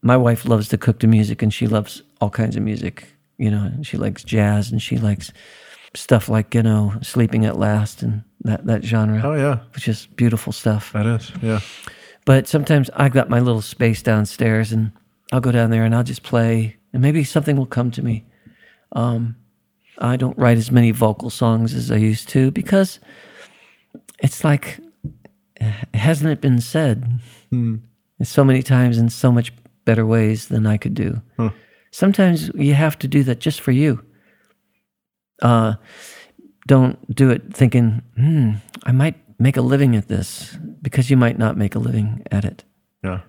my 0.01 0.17
wife 0.17 0.45
loves 0.45 0.67
to 0.67 0.77
cook 0.77 0.99
to 0.99 1.07
music 1.07 1.41
and 1.41 1.53
she 1.53 1.65
loves 1.65 2.01
all 2.19 2.29
kinds 2.29 2.57
of 2.57 2.61
music 2.61 3.07
you 3.37 3.49
know 3.49 3.71
she 3.81 3.95
likes 3.95 4.25
jazz 4.25 4.71
and 4.71 4.81
she 4.81 4.97
likes 4.97 5.31
stuff 5.95 6.27
like 6.27 6.53
you 6.53 6.61
know 6.61 6.93
sleeping 7.01 7.45
at 7.45 7.57
last 7.57 8.03
and 8.03 8.21
that 8.41 8.65
that 8.65 8.83
genre 8.83 9.21
Oh 9.23 9.35
yeah, 9.35 9.59
which 9.73 9.87
is 9.87 10.05
beautiful 10.17 10.51
stuff 10.51 10.91
that 10.91 11.05
is. 11.05 11.31
Yeah. 11.41 11.61
but 12.25 12.45
sometimes 12.47 12.89
I've 12.93 13.13
got 13.13 13.29
my 13.29 13.39
little 13.39 13.61
space 13.61 14.01
downstairs 14.01 14.73
and 14.73 14.91
i'll 15.31 15.39
go 15.39 15.51
down 15.53 15.69
there 15.69 15.85
and 15.85 15.95
i'll 15.95 16.03
just 16.03 16.23
play 16.23 16.75
and 16.91 17.01
maybe 17.01 17.23
something 17.23 17.55
will 17.55 17.65
come 17.77 17.89
to 17.91 18.01
me 18.01 18.25
um, 18.91 19.37
i 19.99 20.15
don't 20.15 20.37
write 20.37 20.57
as 20.57 20.71
many 20.71 20.91
vocal 20.91 21.29
songs 21.29 21.73
as 21.73 21.91
i 21.91 21.95
used 21.95 22.27
to 22.29 22.51
because 22.51 22.99
it's 24.19 24.43
like 24.43 24.79
hasn't 25.93 26.31
it 26.31 26.41
been 26.41 26.61
said 26.61 27.19
so 28.23 28.43
many 28.43 28.61
times 28.61 28.97
in 28.97 29.09
so 29.09 29.31
much 29.31 29.53
better 29.85 30.05
ways 30.05 30.47
than 30.47 30.65
I 30.65 30.77
could 30.77 30.93
do. 30.93 31.21
Sometimes 31.91 32.51
you 32.53 32.73
have 32.73 32.99
to 32.99 33.07
do 33.07 33.23
that 33.23 33.39
just 33.39 33.61
for 33.61 33.71
you. 33.71 34.03
Uh, 35.41 35.75
don't 36.67 36.97
do 37.15 37.29
it 37.31 37.53
thinking, 37.53 38.01
hmm, 38.15 38.51
I 38.83 38.91
might 38.91 39.15
make 39.39 39.57
a 39.57 39.61
living 39.61 39.95
at 39.95 40.07
this 40.07 40.57
because 40.81 41.09
you 41.09 41.17
might 41.17 41.39
not 41.39 41.57
make 41.57 41.75
a 41.75 41.79
living 41.79 42.23
at 42.29 42.45
it. 42.45 42.63
Yeah. 43.03 43.21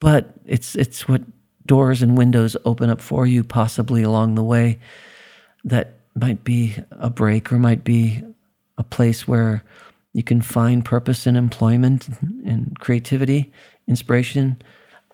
But 0.00 0.32
it's 0.44 0.74
it's 0.74 1.06
what 1.06 1.22
doors 1.66 2.02
and 2.02 2.16
windows 2.16 2.56
open 2.64 2.90
up 2.90 3.00
for 3.00 3.26
you 3.26 3.44
possibly 3.44 4.02
along 4.02 4.34
the 4.34 4.42
way 4.42 4.78
that 5.64 5.98
might 6.14 6.44
be 6.44 6.76
a 6.90 7.10
break 7.10 7.52
or 7.52 7.58
might 7.58 7.84
be 7.84 8.22
a 8.78 8.82
place 8.82 9.26
where 9.26 9.62
you 10.12 10.22
can 10.22 10.42
find 10.42 10.84
purpose 10.84 11.26
and 11.26 11.36
employment 11.36 12.08
and 12.44 12.78
creativity, 12.78 13.52
inspiration, 13.86 14.60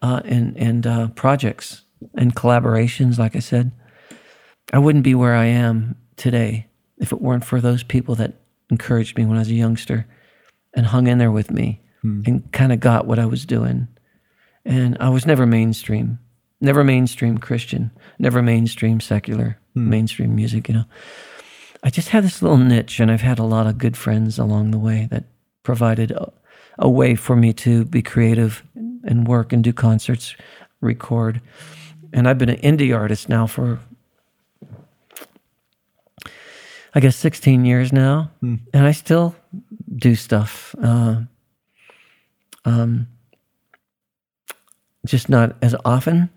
uh, 0.03 0.23
and 0.25 0.57
and 0.57 0.87
uh, 0.87 1.09
projects 1.09 1.83
and 2.15 2.35
collaborations. 2.35 3.19
Like 3.19 3.37
I 3.37 3.41
said, 3.41 3.73
I 4.73 4.79
wouldn't 4.79 5.05
be 5.05 5.15
where 5.15 5.35
I 5.35 5.47
am 5.47 5.97
today 6.17 6.67
if 6.99 7.13
it 7.13 7.21
weren't 7.21 7.45
for 7.45 7.61
those 7.61 7.83
people 7.83 8.15
that 8.17 8.35
encouraged 8.71 9.17
me 9.17 9.25
when 9.25 9.37
I 9.37 9.41
was 9.41 9.49
a 9.49 9.55
youngster 9.55 10.07
and 10.75 10.87
hung 10.87 11.07
in 11.07 11.19
there 11.19 11.33
with 11.33 11.51
me 11.51 11.81
and 12.27 12.53
kind 12.53 12.73
of 12.73 12.81
got 12.81 13.07
what 13.07 13.19
I 13.19 13.27
was 13.27 13.47
doing. 13.47 13.89
And 14.65 14.97
I 15.01 15.09
was 15.09 15.27
never 15.27 15.47
mainstream, 15.47 16.19
never 16.61 16.85
mainstream 16.85 17.39
Christian, 17.39 17.91
never 18.19 18.43
mainstream 18.43 19.01
secular, 19.01 19.59
mainstream 19.75 20.35
music, 20.35 20.69
you 20.69 20.75
know. 20.75 20.85
I 21.83 21.91
just 21.91 22.09
had 22.09 22.25
this 22.25 22.43
little 22.43 22.57
niche, 22.57 22.99
and 22.99 23.11
I've 23.11 23.21
had 23.21 23.39
a 23.39 23.45
lot 23.45 23.67
of 23.67 23.79
good 23.79 23.97
friends 23.97 24.39
along 24.39 24.71
the 24.71 24.79
way 24.79 25.07
that 25.11 25.25
provided 25.63 26.11
a, 26.11 26.33
a 26.79 26.89
way 26.89 27.15
for 27.15 27.37
me 27.37 27.53
to 27.53 27.85
be 27.85 28.03
creative 28.03 28.63
and 28.75 29.29
work 29.29 29.53
and 29.53 29.63
do 29.63 29.73
concerts, 29.73 30.35
record. 30.81 31.41
And 32.13 32.29
I've 32.29 32.39
been 32.39 32.49
an 32.49 32.61
indie 32.61 32.97
artist 32.97 33.29
now 33.29 33.47
for, 33.47 33.79
I 36.95 37.01
guess, 37.01 37.17
16 37.17 37.65
years 37.65 37.93
now, 37.93 38.31
and 38.41 38.61
I 38.75 38.93
still 38.93 39.37
do 39.95 40.17
stuff. 40.17 40.75
Uh, 40.83 41.23
um, 42.65 43.07
just 45.07 45.29
not 45.29 45.57
as 45.63 45.75
often, 45.85 46.29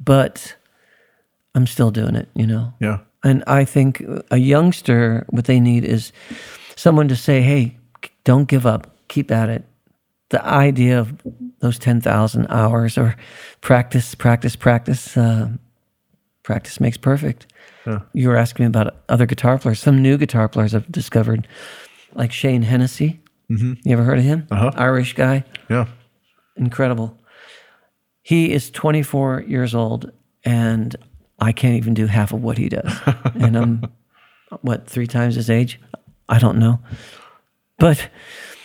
but 0.00 0.56
I'm 1.54 1.66
still 1.66 1.90
doing 1.90 2.14
it, 2.16 2.28
you 2.34 2.46
know. 2.46 2.72
Yeah. 2.80 2.98
And 3.22 3.42
I 3.46 3.64
think 3.64 4.02
a 4.30 4.36
youngster, 4.36 5.24
what 5.30 5.44
they 5.46 5.60
need 5.60 5.84
is 5.84 6.12
someone 6.76 7.08
to 7.08 7.16
say, 7.16 7.40
hey, 7.42 7.78
don't 8.24 8.48
give 8.48 8.66
up, 8.66 8.96
keep 9.08 9.30
at 9.30 9.48
it. 9.48 9.64
The 10.30 10.44
idea 10.44 10.98
of 10.98 11.14
those 11.60 11.78
10,000 11.78 12.46
hours 12.48 12.98
or 12.98 13.16
practice, 13.60 14.14
practice, 14.14 14.56
practice, 14.56 15.16
uh, 15.16 15.48
practice 16.42 16.80
makes 16.80 16.96
perfect. 16.96 17.46
You 18.14 18.28
were 18.28 18.36
asking 18.36 18.64
me 18.64 18.68
about 18.68 18.96
other 19.10 19.26
guitar 19.26 19.58
players. 19.58 19.78
Some 19.78 20.00
new 20.00 20.16
guitar 20.16 20.48
players 20.48 20.74
I've 20.74 20.90
discovered, 20.90 21.46
like 22.14 22.32
Shane 22.32 22.62
Hennessy. 22.62 23.20
You 23.48 23.76
ever 23.88 24.02
heard 24.04 24.18
of 24.18 24.24
him? 24.24 24.46
Uh-huh. 24.50 24.70
Irish 24.74 25.12
guy 25.14 25.44
Yeah. 25.68 25.86
incredible. 26.56 27.18
He 28.24 28.52
is 28.52 28.70
24 28.70 29.42
years 29.46 29.74
old, 29.74 30.10
and 30.44 30.96
I 31.38 31.52
can't 31.52 31.76
even 31.76 31.94
do 31.94 32.06
half 32.06 32.32
of 32.32 32.42
what 32.42 32.58
he 32.58 32.68
does. 32.68 32.92
and 33.34 33.56
I'm, 33.56 33.84
what, 34.62 34.88
three 34.88 35.06
times 35.06 35.36
his 35.36 35.48
age? 35.48 35.78
I 36.28 36.40
don't 36.40 36.58
know. 36.58 36.80
But 37.78 38.08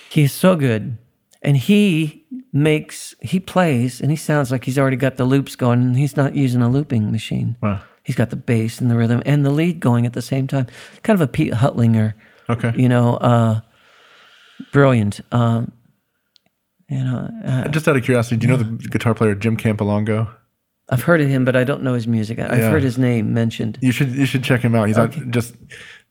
he's 0.10 0.32
so 0.34 0.56
good. 0.56 0.98
And 1.42 1.56
he 1.58 2.26
makes, 2.52 3.14
he 3.22 3.40
plays, 3.40 4.02
and 4.02 4.10
he 4.10 4.18
sounds 4.18 4.50
like 4.52 4.64
he's 4.64 4.80
already 4.80 4.98
got 4.98 5.18
the 5.18 5.26
loops 5.26 5.56
going, 5.56 5.82
and 5.82 5.98
he's 5.98 6.18
not 6.18 6.36
using 6.36 6.62
a 6.62 6.70
looping 6.70 7.12
machine. 7.12 7.56
Wow. 7.62 7.82
He's 8.04 8.16
got 8.16 8.32
the 8.32 8.36
bass 8.38 8.82
and 8.82 8.90
the 8.90 8.96
rhythm 8.98 9.22
and 9.26 9.46
the 9.46 9.52
lead 9.52 9.80
going 9.80 10.06
at 10.08 10.14
the 10.14 10.22
same 10.22 10.48
time. 10.48 10.66
Kind 11.04 11.22
of 11.22 11.22
a 11.22 11.32
Pete 11.32 11.54
Huttlinger 11.54 12.14
Okay. 12.50 12.74
you 12.76 12.90
know, 12.90 13.18
uh, 13.18 13.62
brilliant. 14.72 15.22
Um, 15.32 15.72
you 16.90 17.04
know, 17.04 17.30
uh, 17.46 17.68
Just 17.70 17.88
out 17.88 17.96
of 17.96 18.04
curiosity, 18.04 18.38
do 18.38 18.48
you 18.48 18.52
know 18.54 18.64
the 18.64 18.88
guitar 18.90 19.14
player 19.14 19.36
Jim 19.36 19.56
Campolongo? 19.58 20.30
I've 20.92 21.04
heard 21.04 21.22
of 21.22 21.28
him, 21.30 21.46
but 21.46 21.56
I 21.56 21.64
don't 21.64 21.84
know 21.84 21.94
his 21.94 22.08
music. 22.08 22.40
I've 22.40 22.58
Yeah. 22.58 22.72
heard 22.72 22.82
his 22.82 22.98
name 22.98 23.32
mentioned. 23.34 23.78
You 23.82 23.92
should 23.92 24.10
you 24.16 24.26
should 24.26 24.44
check 24.44 24.62
him 24.62 24.74
out. 24.74 24.88
He's 24.88 24.98
on- 24.98 25.32
just 25.32 25.56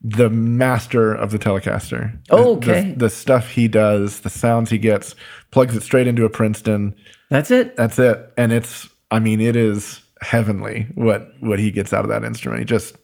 the 0.01 0.31
master 0.31 1.13
of 1.13 1.33
the 1.33 1.39
Telecaster. 1.39 2.17
Oh, 2.31 2.55
The- 2.55 2.61
the- 2.67 2.73
okay. 2.79 2.95
The, 2.97 3.11
stuff 3.11 3.51
he 3.51 3.67
does, 3.67 4.21
the 4.21 4.31
sounds 4.31 4.71
he 4.71 4.79
gets, 4.79 5.17
plugs 5.51 5.75
it 5.75 5.83
straight 5.83 6.07
into 6.07 6.25
a 6.25 6.31
Princeton. 6.31 6.95
That's 7.29 7.51
it. 7.51 7.75
That's 7.77 7.99
it. 7.99 8.33
And 8.37 8.53
it's 8.53 8.89
I 9.11 9.19
mean, 9.19 9.41
it 9.41 9.57
is 9.57 10.01
heavenly 10.23 10.87
what 10.95 11.33
what 11.41 11.59
he 11.59 11.73
gets 11.73 11.93
out 11.93 12.05
of 12.05 12.11
that 12.11 12.23
instrument. 12.23 12.61
He 12.61 12.65
just 12.65 12.97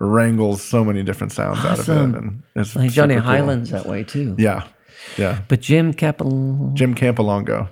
wrangles 0.00 0.62
so 0.62 0.84
many 0.84 1.02
different 1.02 1.32
sounds 1.32 1.64
out 1.64 1.78
of 1.78 1.88
it. 1.88 1.96
And 1.96 2.42
it's 2.56 2.74
Like 2.76 2.90
Johnny 2.90 3.14
super 3.14 3.22
cool. 3.22 3.30
Highlands 3.32 3.70
that 3.70 3.86
way 3.86 4.04
too. 4.04 4.34
Yeah. 4.38 4.64
Yeah. 5.16 5.40
But 5.48 5.60
Jim 5.60 5.92
Capel, 5.92 6.70
Jim 6.74 6.94
Campolongo. 6.94 7.68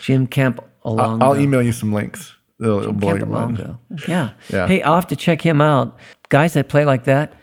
Jim 0.00 0.26
Camp 0.26 0.62
along. 0.84 1.22
I'll 1.22 1.38
email 1.38 1.62
you 1.62 1.72
some 1.72 1.92
links. 1.92 2.34
It'll, 2.60 2.80
it'll 2.80 2.92
blow 2.92 3.14
your 3.14 3.26
mind. 3.26 3.76
Yeah. 4.08 4.30
Yeah. 4.48 4.66
Hey, 4.66 4.82
I'll 4.82 4.94
have 4.94 5.06
to 5.08 5.16
check 5.16 5.42
him 5.42 5.60
out. 5.60 5.98
Guys 6.30 6.54
that 6.54 6.68
play 6.68 6.84
like 6.84 7.04
that, 7.04 7.34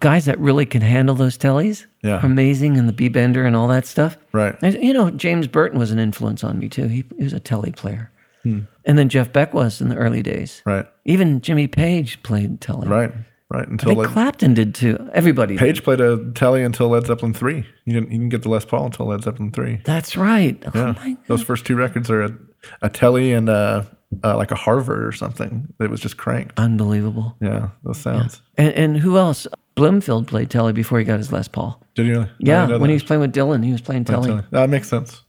guys 0.00 0.24
that 0.24 0.38
really 0.38 0.64
can 0.66 0.80
handle 0.80 1.14
those 1.14 1.36
tellies, 1.36 1.86
Yeah. 2.02 2.18
are 2.18 2.26
amazing, 2.26 2.76
and 2.78 2.88
the 2.88 2.92
B 2.92 3.08
bender 3.08 3.44
and 3.44 3.54
all 3.54 3.68
that 3.68 3.84
stuff. 3.86 4.16
Right. 4.32 4.56
And, 4.62 4.74
you 4.82 4.92
know, 4.92 5.10
James 5.10 5.46
Burton 5.46 5.78
was 5.78 5.90
an 5.90 5.98
influence 5.98 6.42
on 6.44 6.58
me 6.58 6.68
too. 6.68 6.88
He, 6.88 7.04
he 7.16 7.24
was 7.24 7.32
a 7.34 7.40
telly 7.40 7.72
player. 7.72 8.10
Hmm. 8.42 8.60
And 8.86 8.96
then 8.98 9.08
Jeff 9.08 9.32
Beck 9.32 9.52
was 9.52 9.80
in 9.80 9.88
the 9.90 9.96
early 9.96 10.22
days. 10.22 10.62
Right. 10.64 10.86
Even 11.04 11.40
Jimmy 11.42 11.66
Page 11.68 12.22
played 12.22 12.60
telly. 12.60 12.88
Right. 12.88 13.12
Right? 13.50 13.66
I 13.66 13.70
Until 13.70 13.90
think 13.90 13.98
Led, 14.00 14.10
Clapton 14.10 14.54
did 14.54 14.74
too. 14.74 15.10
Everybody. 15.12 15.54
did. 15.54 15.60
Page 15.60 15.82
played 15.82 16.00
a 16.00 16.30
telly 16.32 16.62
until 16.62 16.88
Led 16.88 17.06
Zeppelin 17.06 17.34
three. 17.34 17.66
You 17.84 17.92
didn't. 17.92 18.10
You 18.12 18.18
didn't 18.18 18.30
get 18.30 18.42
the 18.42 18.48
Les 18.48 18.64
Paul 18.64 18.86
until 18.86 19.06
Led 19.06 19.22
Zeppelin 19.22 19.52
three. 19.52 19.80
That's 19.84 20.16
right. 20.16 20.62
Oh 20.66 20.70
Yeah, 20.74 21.14
those 21.26 21.42
first 21.42 21.64
two 21.64 21.76
records 21.76 22.10
are 22.10 22.22
a, 22.22 22.38
a 22.82 22.88
telly 22.88 23.32
and 23.32 23.48
a, 23.48 23.86
uh, 24.24 24.36
like 24.36 24.50
a 24.50 24.56
Harvard 24.56 25.04
or 25.04 25.12
something. 25.12 25.72
It 25.80 25.90
was 25.90 26.00
just 26.00 26.16
cranked. 26.16 26.58
Unbelievable. 26.58 27.36
Yeah, 27.40 27.70
those 27.84 27.98
sounds. 27.98 28.42
And, 28.56 28.74
and 28.74 28.96
who 28.96 29.16
else? 29.16 29.46
Bloomfield 29.74 30.26
played 30.26 30.50
Telly 30.50 30.72
before 30.72 30.98
he 30.98 31.04
got 31.04 31.18
his 31.18 31.30
Les 31.30 31.46
Paul. 31.46 31.80
Did 31.94 32.06
you? 32.06 32.14
really? 32.14 32.30
Yeah, 32.40 32.66
when 32.66 32.80
that. 32.80 32.88
he 32.88 32.94
was 32.94 33.04
playing 33.04 33.20
with 33.20 33.32
Dylan, 33.32 33.64
he 33.64 33.70
was 33.70 33.80
playing 33.80 34.04
Telly. 34.04 34.28
Telly. 34.28 34.42
That 34.50 34.68
makes 34.68 34.88
sense. 34.88 35.22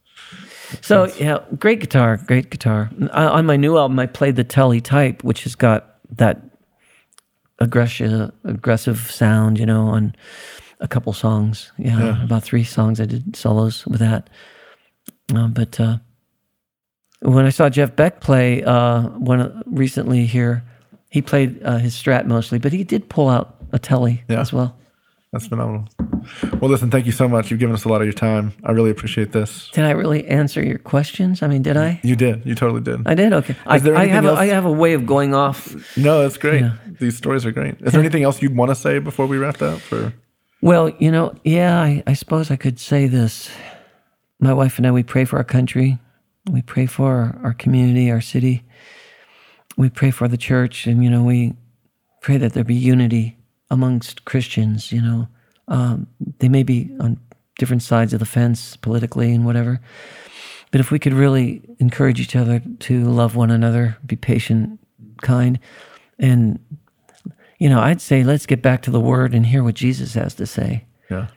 So 0.82 1.06
yeah, 1.20 1.40
great 1.58 1.80
guitar, 1.80 2.18
great 2.18 2.50
guitar. 2.50 2.90
I, 3.12 3.26
on 3.26 3.46
my 3.46 3.58
new 3.58 3.78
album, 3.78 4.00
I 4.00 4.06
played 4.08 4.36
the 4.36 4.44
Telly 4.44 4.82
type, 4.82 5.24
which 5.24 5.44
has 5.44 5.56
got 5.56 5.98
that 6.18 6.49
aggressive, 7.60 8.32
aggressive 8.44 9.00
sound. 9.12 9.60
You 9.60 9.66
know, 9.66 9.88
on 9.88 10.16
a 10.80 10.88
couple 10.88 11.14
songs. 11.14 11.72
Yeah, 11.78 12.24
about 12.24 12.44
three 12.44 12.64
songs 12.64 13.00
I 13.00 13.06
did 13.06 13.36
solos 13.36 13.86
with 13.86 14.00
that. 14.00 14.30
Uh, 15.36 15.48
but 15.48 15.80
uh, 15.80 15.98
when 17.22 17.46
I 17.46 17.50
saw 17.50 17.70
Jeff 17.70 17.96
Beck 17.96 18.22
play 18.22 18.64
uh, 18.64 19.02
one 19.10 19.62
recently 19.66 20.26
here, 20.26 20.64
he 21.10 21.22
played 21.22 21.62
uh, 21.64 21.78
his 21.78 21.96
Strat 21.96 22.26
mostly, 22.26 22.60
but 22.60 22.72
he 22.74 22.84
did 22.84 23.10
pull 23.10 23.30
out 23.30 23.56
a 23.72 23.80
Telly 23.80 24.24
Yeah. 24.30 24.40
as 24.42 24.54
well. 24.54 24.76
That's 25.32 25.48
phenomenal. 25.48 25.88
Well, 26.60 26.70
listen, 26.72 26.90
thank 26.92 27.06
you 27.06 27.12
so 27.12 27.28
much. 27.28 27.50
You've 27.52 27.60
given 27.60 27.74
us 27.76 27.86
a 27.86 27.90
lot 27.90 28.02
of 28.02 28.06
your 28.08 28.14
time. 28.14 28.54
I 28.64 28.72
really 28.72 28.90
appreciate 28.92 29.32
this. 29.32 29.70
Did 29.74 29.86
I 29.86 29.92
really 29.92 30.26
answer 30.28 30.64
your 30.64 30.78
questions? 30.78 31.42
I 31.44 31.48
mean, 31.48 31.62
did 31.62 31.78
I? 31.78 32.00
You 32.04 32.16
did. 32.16 32.46
You 32.46 32.56
totally 32.56 32.82
did. 32.82 33.08
I 33.08 33.14
did. 33.16 33.34
Okay. 33.34 33.56
I, 33.66 33.80
there 33.80 33.96
I 33.96 34.06
have 34.06 34.26
a, 34.26 34.30
else- 34.30 34.40
I 34.40 34.46
have 34.48 34.66
a 34.66 34.72
way 34.72 34.94
of 34.94 35.06
going 35.06 35.34
off. 35.34 35.76
No, 35.98 36.22
that's 36.22 36.38
great. 36.38 36.64
These 37.00 37.18
stories 37.18 37.46
are 37.46 37.52
great. 37.52 37.76
Is 37.82 37.92
there 37.94 38.02
anything 38.02 38.24
else 38.24 38.42
you'd 38.42 38.56
want 38.56 38.70
to 38.70 38.76
say 38.76 39.00
before 39.00 39.26
we 39.26 39.38
wrap 39.38 39.62
up? 39.62 39.80
Or 39.92 40.14
Well, 40.62 40.90
you 41.00 41.12
know, 41.12 41.34
yeah, 41.44 41.80
I, 41.82 42.04
I 42.08 42.14
suppose 42.14 42.52
I 42.52 42.56
could 42.56 42.80
say 42.80 43.08
this. 43.08 43.50
My 44.40 44.54
wife 44.54 44.78
and 44.78 44.88
I, 44.88 44.92
we 44.92 45.04
pray 45.04 45.26
for 45.26 45.38
our 45.38 45.44
country. 45.44 46.00
We 46.50 46.62
pray 46.62 46.86
for 46.86 47.12
our, 47.12 47.40
our 47.44 47.54
community, 47.54 48.10
our 48.10 48.22
city. 48.22 48.64
We 49.78 49.90
pray 49.90 50.12
for 50.12 50.28
the 50.28 50.38
church, 50.38 50.88
and 50.88 51.04
you 51.04 51.10
know, 51.10 51.24
we 51.24 51.54
pray 52.22 52.38
that 52.38 52.54
there 52.54 52.64
be 52.64 52.76
unity 52.76 53.38
amongst 53.70 54.26
Christians. 54.26 54.92
You 54.92 55.02
know, 55.02 55.28
um, 55.70 56.08
they 56.40 56.50
may 56.50 56.64
be 56.64 56.94
on 57.00 57.18
different 57.58 57.84
sides 57.84 58.14
of 58.14 58.20
the 58.20 58.26
fence 58.26 58.76
politically 58.76 59.34
and 59.34 59.46
whatever, 59.46 59.80
but 60.72 60.82
if 60.82 60.92
we 60.92 61.00
could 61.00 61.14
really 61.14 61.62
encourage 61.80 62.20
each 62.20 62.36
other 62.36 62.62
to 62.80 63.04
love 63.06 63.36
one 63.36 63.52
another, 63.52 63.98
be 64.06 64.16
patient, 64.16 64.80
kind, 65.22 65.60
and 66.20 66.60
you 67.58 67.70
know, 67.70 67.80
I'd 67.80 68.02
say 68.02 68.24
let's 68.24 68.46
get 68.46 68.62
back 68.62 68.82
to 68.84 68.92
the 68.92 69.00
Word 69.00 69.34
and 69.34 69.46
hear 69.46 69.64
what 69.64 69.76
Jesus 69.76 70.14
has 70.14 70.34
to 70.36 70.46
say. 70.46 70.86
Yeah, 71.10 71.28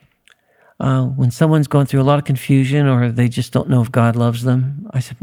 uh, 0.79 1.05
when 1.05 1.31
someone's 1.31 1.67
going 1.67 1.85
through 1.85 2.01
a 2.01 2.03
lot 2.03 2.19
of 2.19 2.25
confusion 2.25 2.87
or 2.87 3.11
they 3.11 3.29
just 3.29 3.53
don't 3.53 3.69
know 3.69 3.81
if 3.81 3.91
God 3.91 4.15
loves 4.15 4.43
them, 4.43 4.87
I 4.91 4.99
said, 4.99 5.17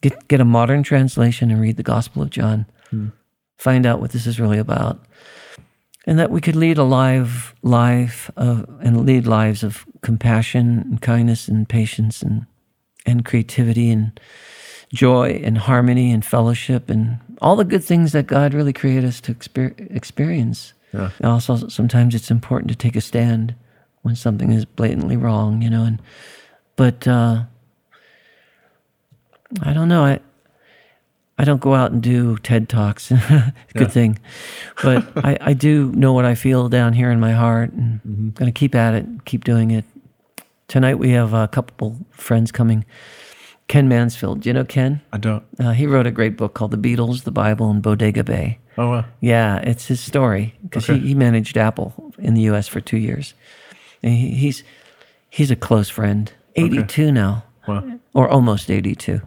get 0.00 0.28
get 0.28 0.40
a 0.40 0.44
modern 0.44 0.82
translation 0.82 1.50
and 1.50 1.60
read 1.60 1.76
the 1.76 1.82
Gospel 1.82 2.22
of 2.22 2.30
John. 2.30 2.66
Find 3.56 3.84
out 3.86 4.00
what 4.00 4.12
this 4.12 4.26
is 4.26 4.40
really 4.40 4.58
about, 4.58 5.04
and 6.10 6.18
that 6.18 6.32
we 6.32 6.40
could 6.40 6.56
lead 6.56 6.76
a 6.76 6.82
live 6.82 7.54
life 7.62 8.32
of, 8.36 8.68
and 8.82 9.06
lead 9.06 9.28
lives 9.28 9.62
of 9.62 9.86
compassion 10.02 10.80
and 10.80 11.00
kindness 11.00 11.46
and 11.46 11.68
patience 11.68 12.20
and 12.20 12.46
and 13.06 13.24
creativity 13.24 13.90
and 13.90 14.18
joy 14.92 15.40
and 15.44 15.56
harmony 15.56 16.10
and 16.10 16.24
fellowship 16.24 16.90
and 16.90 17.18
all 17.40 17.54
the 17.54 17.64
good 17.64 17.84
things 17.84 18.10
that 18.10 18.26
God 18.26 18.52
really 18.52 18.72
created 18.72 19.04
us 19.04 19.20
to 19.22 19.34
exper- 19.34 19.94
experience. 19.94 20.74
Yeah. 20.92 21.10
And 21.18 21.26
also, 21.26 21.68
sometimes 21.68 22.14
it's 22.16 22.30
important 22.30 22.70
to 22.70 22.76
take 22.76 22.96
a 22.96 23.00
stand 23.00 23.54
when 24.02 24.16
something 24.16 24.50
is 24.50 24.64
blatantly 24.64 25.16
wrong, 25.16 25.62
you 25.62 25.70
know. 25.70 25.84
And 25.84 26.02
but 26.74 27.06
uh, 27.06 27.44
I 29.62 29.72
don't 29.72 29.88
know. 29.88 30.04
I 30.04 30.18
I 31.40 31.44
don't 31.44 31.60
go 31.60 31.74
out 31.74 31.90
and 31.90 32.02
do 32.02 32.36
TED 32.36 32.68
talks. 32.68 33.10
Good 33.74 33.90
thing, 33.90 34.18
but 34.82 35.04
I, 35.24 35.38
I 35.40 35.52
do 35.54 35.90
know 35.92 36.12
what 36.12 36.26
I 36.26 36.34
feel 36.34 36.68
down 36.68 36.92
here 36.92 37.10
in 37.10 37.18
my 37.18 37.32
heart, 37.32 37.72
and 37.72 38.00
I'm 38.04 38.32
going 38.34 38.52
to 38.52 38.58
keep 38.58 38.74
at 38.74 38.92
it, 38.94 39.06
keep 39.24 39.44
doing 39.44 39.70
it. 39.70 39.86
Tonight 40.68 40.96
we 40.98 41.10
have 41.12 41.32
a 41.32 41.48
couple 41.48 41.96
friends 42.10 42.52
coming. 42.52 42.84
Ken 43.68 43.88
Mansfield, 43.88 44.40
do 44.42 44.50
you 44.50 44.52
know 44.52 44.64
Ken? 44.64 45.00
I 45.12 45.16
don't. 45.18 45.42
Uh, 45.58 45.70
he 45.70 45.86
wrote 45.86 46.06
a 46.06 46.10
great 46.10 46.36
book 46.36 46.52
called 46.52 46.72
The 46.72 46.76
Beatles, 46.76 47.22
the 47.22 47.30
Bible, 47.30 47.70
and 47.70 47.80
Bodega 47.82 48.22
Bay. 48.22 48.58
Oh 48.76 48.90
wow. 48.90 49.04
Yeah, 49.20 49.58
it's 49.60 49.86
his 49.86 50.00
story 50.00 50.54
because 50.62 50.90
Okay. 50.90 50.98
he, 51.00 51.08
he 51.08 51.14
managed 51.14 51.56
Apple 51.56 52.12
in 52.18 52.34
the 52.34 52.42
U.S. 52.52 52.68
for 52.68 52.80
two 52.82 52.98
years. 52.98 53.32
And 54.02 54.12
he, 54.12 54.30
he's 54.34 54.62
he's 55.30 55.50
a 55.50 55.56
close 55.56 55.88
friend. 55.88 56.30
Eighty-two 56.56 57.12
now, 57.12 57.44
Wow. 57.66 57.98
or 58.12 58.28
almost 58.28 58.70
eighty-two. 58.70 59.20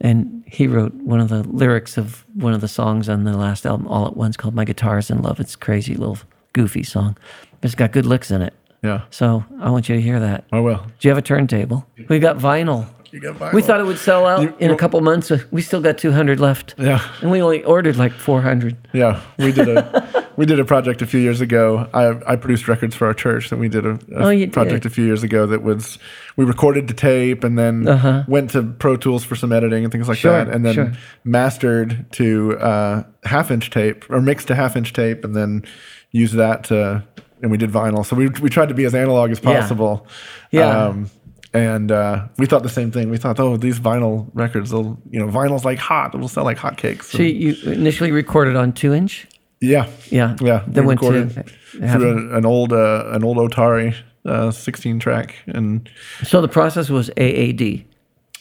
And 0.00 0.39
he 0.50 0.66
wrote 0.66 0.92
one 0.94 1.20
of 1.20 1.28
the 1.28 1.42
lyrics 1.44 1.96
of 1.96 2.24
one 2.34 2.52
of 2.52 2.60
the 2.60 2.68
songs 2.68 3.08
on 3.08 3.24
the 3.24 3.36
last 3.36 3.64
album, 3.66 3.86
All 3.86 4.06
at 4.06 4.16
Once, 4.16 4.36
called 4.36 4.54
"My 4.54 4.64
Guitar's 4.64 5.10
in 5.10 5.22
Love." 5.22 5.40
It's 5.40 5.54
a 5.54 5.58
crazy 5.58 5.94
little 5.94 6.18
goofy 6.52 6.82
song, 6.82 7.16
but 7.60 7.68
it's 7.68 7.74
got 7.74 7.92
good 7.92 8.06
licks 8.06 8.30
in 8.30 8.42
it. 8.42 8.54
Yeah. 8.82 9.02
So 9.10 9.44
I 9.60 9.70
want 9.70 9.88
you 9.88 9.96
to 9.96 10.00
hear 10.02 10.18
that. 10.20 10.44
Oh 10.52 10.62
well. 10.62 10.86
Do 10.98 11.08
you 11.08 11.10
have 11.10 11.18
a 11.18 11.22
turntable? 11.22 11.86
We 12.08 12.18
got 12.18 12.38
vinyl. 12.38 12.86
You 13.12 13.20
got 13.20 13.52
We 13.52 13.60
thought 13.62 13.80
it 13.80 13.86
would 13.86 13.98
sell 13.98 14.24
out 14.26 14.42
You- 14.42 14.54
in 14.60 14.70
a 14.70 14.76
couple 14.76 15.00
months. 15.00 15.32
We 15.50 15.62
still 15.62 15.80
got 15.80 15.98
200 15.98 16.38
left. 16.38 16.74
Yeah. 16.78 17.00
And 17.20 17.30
we 17.30 17.42
only 17.42 17.64
ordered 17.64 17.96
like 17.96 18.12
400. 18.12 18.76
Yeah, 18.92 19.20
we 19.38 19.50
did 19.52 19.68
a 19.68 20.28
we 20.36 20.46
did 20.46 20.60
a 20.60 20.64
project 20.64 21.02
a 21.02 21.06
few 21.06 21.20
years 21.20 21.40
ago. 21.40 21.88
I 21.92 22.32
I 22.32 22.36
produced 22.36 22.68
records 22.68 22.94
for 22.94 23.06
our 23.06 23.14
church, 23.14 23.50
and 23.50 23.60
we 23.60 23.68
did 23.68 23.84
a, 23.84 23.98
a 24.14 24.16
Oh, 24.16 24.46
project 24.50 24.82
did. 24.84 24.86
a 24.86 24.90
few 24.90 25.04
years 25.04 25.22
ago 25.22 25.46
that 25.46 25.62
was 25.62 25.98
we 26.36 26.44
recorded 26.44 26.86
to 26.88 26.94
tape 26.94 27.42
and 27.42 27.58
then 27.58 27.88
Uh-huh. 27.88 28.22
went 28.28 28.50
to 28.50 28.62
Pro 28.62 28.96
Tools 28.96 29.24
for 29.24 29.34
some 29.34 29.52
editing 29.52 29.82
and 29.84 29.92
things 29.92 30.08
like 30.08 30.18
Sure, 30.18 30.32
that, 30.32 30.48
and 30.54 30.64
then 30.64 30.74
sure. 30.74 30.92
mastered 31.24 32.06
to 32.12 32.56
uh, 32.58 33.02
half 33.24 33.50
inch 33.50 33.70
tape 33.70 34.04
or 34.10 34.20
mixed 34.20 34.46
to 34.48 34.54
half 34.54 34.76
inch 34.76 34.92
tape, 34.92 35.24
and 35.24 35.34
then 35.34 35.64
used 36.12 36.34
that 36.34 36.64
to 36.64 37.02
and 37.42 37.50
we 37.50 37.56
did 37.56 37.70
vinyl. 37.70 38.04
So 38.04 38.14
we 38.16 38.28
we 38.40 38.50
tried 38.50 38.68
to 38.68 38.74
be 38.74 38.84
as 38.84 38.94
analog 38.94 39.30
as 39.30 39.40
Yeah. 39.42 39.60
possible. 39.60 40.06
Yeah. 40.50 40.86
Um, 40.88 41.10
and 41.52 41.90
uh, 41.90 42.28
we 42.38 42.46
thought 42.46 42.62
the 42.62 42.68
same 42.68 42.90
thing. 42.92 43.10
We 43.10 43.16
thought, 43.16 43.40
oh, 43.40 43.56
these 43.56 43.80
vinyl 43.80 44.30
records, 44.34 44.70
they'll, 44.70 44.98
you 45.10 45.18
know, 45.18 45.26
vinyl's 45.26 45.64
like 45.64 45.78
hot. 45.78 46.14
It'll 46.14 46.28
sell 46.28 46.44
like 46.44 46.58
hotcakes. 46.58 47.04
So 47.04 47.22
you 47.22 47.54
initially 47.70 48.12
recorded 48.12 48.56
on 48.56 48.72
two 48.72 48.92
inch? 48.94 49.26
Yeah, 49.60 49.88
Yeah. 50.10 50.36
yeah. 50.40 50.62
Then 50.66 50.84
we 50.84 50.94
went 50.94 51.00
to 51.00 51.28
through 51.72 52.18
an, 52.18 52.34
an 52.34 52.46
old 52.46 52.72
uh, 52.72 53.10
an 53.10 53.24
old 53.24 53.36
Otari 53.38 53.94
uh, 54.24 54.50
16 54.50 54.98
track, 55.00 55.34
and 55.46 55.88
So 56.22 56.40
the 56.40 56.48
process 56.48 56.88
was 56.88 57.10
AAD. 57.16 57.84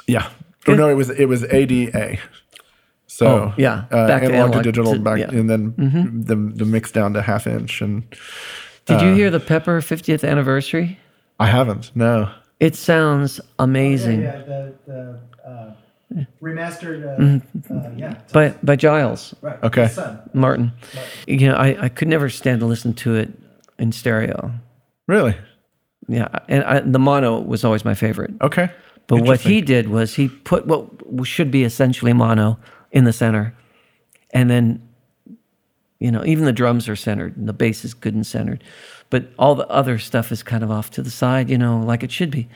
yeah. 0.07 0.29
Oh 0.29 0.73
Good. 0.73 0.77
no, 0.77 0.89
it 0.89 0.93
was 0.95 1.09
it 1.09 1.25
was 1.25 1.43
ADA. 1.45 2.17
So 3.07 3.27
Oh, 3.27 3.53
yeah. 3.57 3.85
uh, 3.91 4.07
Back 4.07 4.21
to 4.21 4.27
analog, 4.27 4.33
analog 4.33 4.53
to 4.53 4.61
digital, 4.71 4.93
to- 4.93 4.99
back, 4.99 5.17
yeah. 5.19 5.27
Mm-hmm. 5.27 5.49
and 5.51 6.25
then 6.25 6.51
the 6.51 6.63
the 6.63 6.65
mix 6.65 6.91
down 6.91 7.13
to 7.13 7.21
half 7.21 7.47
inch, 7.47 7.81
and 7.81 8.03
Did 8.85 8.97
Uh, 9.01 9.05
you 9.05 9.13
hear 9.15 9.29
the 9.31 9.39
Pepper 9.39 9.81
50th 9.81 10.23
anniversary? 10.29 10.99
I 11.39 11.47
haven't. 11.47 11.91
No. 11.95 12.29
It 12.59 12.75
sounds 12.75 13.39
amazing. 13.57 14.21
Yeah, 14.21 14.37
the, 14.43 14.73
the 14.85 15.19
uh, 15.49 15.73
remastered, 16.41 17.05
uh, 17.05 17.21
Mm-hmm. 17.21 17.77
uh, 17.77 17.89
yeah. 17.97 18.15
By 18.33 18.49
by 18.63 18.75
Giles 18.75 19.33
Right. 19.41 19.63
Okay. 19.63 19.83
the 19.83 19.89
Son. 19.89 20.29
Martin. 20.33 20.71
You 21.27 21.47
know, 21.49 21.55
I, 21.55 21.85
I 21.85 21.89
could 21.89 22.07
never 22.07 22.29
stand 22.29 22.59
to 22.61 22.65
listen 22.65 22.93
to 22.95 23.15
it 23.15 23.29
in 23.77 23.91
stereo. 23.91 24.51
Really? 25.07 25.35
Yeah, 26.07 26.27
and 26.47 26.63
I, 26.63 26.79
the 26.79 26.99
mono 26.99 27.39
was 27.39 27.63
always 27.63 27.85
my 27.85 27.93
favorite. 27.93 28.31
Okay. 28.41 28.69
But 29.07 29.21
what 29.25 29.41
he 29.41 29.61
did 29.61 29.87
was 29.89 30.13
he 30.15 30.27
put 30.27 30.65
what 30.67 30.87
should 31.27 31.49
be 31.51 31.63
essentially 31.63 32.13
mono 32.13 32.57
in 32.91 33.03
the 33.05 33.13
center, 33.13 33.55
and 34.33 34.49
then, 34.49 34.87
you 35.99 36.11
know, 36.11 36.23
even 36.25 36.45
the 36.45 36.53
drums 36.53 36.87
are 36.89 36.95
centered 36.95 37.35
and 37.37 37.47
the 37.47 37.53
bass 37.53 37.83
is 37.85 37.93
good 37.93 38.13
and 38.15 38.25
centered, 38.25 38.63
but 39.09 39.25
all 39.37 39.55
the 39.55 39.67
other 39.67 39.97
stuff 39.99 40.31
is 40.31 40.43
kind 40.43 40.63
of 40.63 40.71
off 40.71 40.89
to 40.91 41.01
the 41.01 41.11
side, 41.11 41.49
you 41.49 41.57
know, 41.57 41.79
like 41.81 42.03
it 42.03 42.11
should 42.11 42.31
be. 42.31 42.47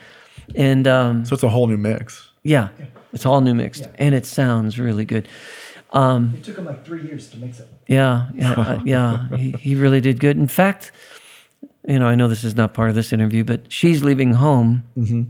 And 0.54 0.86
um, 0.86 1.24
So 1.24 1.34
it's 1.34 1.42
a 1.42 1.48
whole 1.48 1.66
new 1.66 1.76
mix. 1.76 2.28
yeah, 2.42 2.68
it's 3.12 3.24
all 3.26 3.40
new 3.40 3.54
mixed, 3.54 3.88
and 3.98 4.14
it 4.14 4.26
sounds 4.26 4.78
really 4.78 5.04
good. 5.04 5.28
Um, 5.92 6.34
It 6.36 6.44
took 6.44 6.58
him 6.58 6.64
like 6.64 6.84
three 6.84 7.02
years 7.02 7.28
to 7.30 7.38
mix 7.38 7.60
it. 7.60 7.68
yeah, 7.86 8.28
yeah, 8.34 8.52
uh, 8.52 8.80
yeah. 8.84 9.28
He, 9.36 9.52
he 9.52 9.74
really 9.76 10.00
did 10.00 10.18
good. 10.20 10.36
In 10.36 10.48
fact, 10.48 10.90
you 11.86 11.98
know, 11.98 12.06
I 12.06 12.14
know 12.16 12.26
this 12.28 12.42
is 12.44 12.56
not 12.56 12.74
part 12.74 12.88
of 12.88 12.94
this 12.96 13.12
interview, 13.12 13.44
but 13.44 13.70
"She's 13.70 14.02
Leaving 14.02 14.32
Home" 14.34 14.82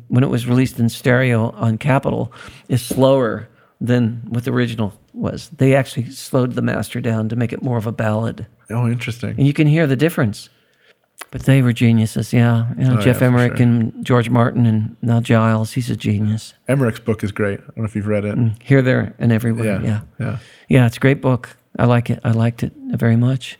when 0.08 0.22
it 0.24 0.30
was 0.30 0.46
released 0.46 0.78
in 0.78 0.88
stereo 0.88 1.50
on 1.50 1.76
Capitol 1.78 2.32
is 2.68 2.80
slower 2.80 3.48
than 3.80 4.22
what 4.28 4.44
the 4.44 4.52
original 4.52 4.92
was. 5.12 5.50
They 5.56 5.74
actually 5.74 6.10
slowed 6.10 6.52
the 6.54 6.62
master 6.62 7.00
down 7.00 7.28
to 7.28 7.36
make 7.36 7.52
it 7.52 7.62
more 7.62 7.76
of 7.76 7.86
a 7.86 7.92
ballad, 7.92 8.46
Oh, 8.70 8.86
interesting. 8.88 9.30
and 9.36 9.46
you 9.46 9.52
can 9.52 9.66
hear 9.66 9.86
the 9.86 9.96
difference. 9.96 10.48
But 11.30 11.42
they 11.42 11.62
were 11.62 11.72
geniuses, 11.72 12.32
yeah. 12.32 12.66
You 12.78 12.84
know, 12.88 12.98
Oh, 12.98 13.00
Geoff 13.00 13.20
yeah, 13.20 13.26
Emerick 13.28 13.56
sure. 13.56 13.66
and 13.66 14.04
George 14.04 14.30
Martin, 14.30 14.66
and 14.66 14.96
now 15.02 15.20
Giles. 15.20 15.72
He's 15.72 15.90
a 15.90 15.96
genius. 15.96 16.54
Emerick's 16.68 17.00
book 17.00 17.22
is 17.24 17.30
great. 17.32 17.60
I 17.60 17.62
don't 17.66 17.78
know 17.78 17.84
if 17.84 17.94
you've 17.96 18.06
read 18.08 18.24
it. 18.24 18.36
Here, 18.62 18.82
there, 18.82 19.14
and 19.18 19.32
everywhere. 19.32 19.80
Yeah. 19.80 19.82
yeah. 19.82 20.00
Yeah. 20.18 20.38
Yeah, 20.68 20.86
it's 20.86 20.96
a 20.96 21.00
great 21.00 21.20
book. 21.20 21.56
I 21.78 21.86
like 21.86 22.10
it. 22.10 22.20
I 22.24 22.30
liked 22.32 22.62
it 22.62 22.72
very 22.96 23.16
much. 23.16 23.58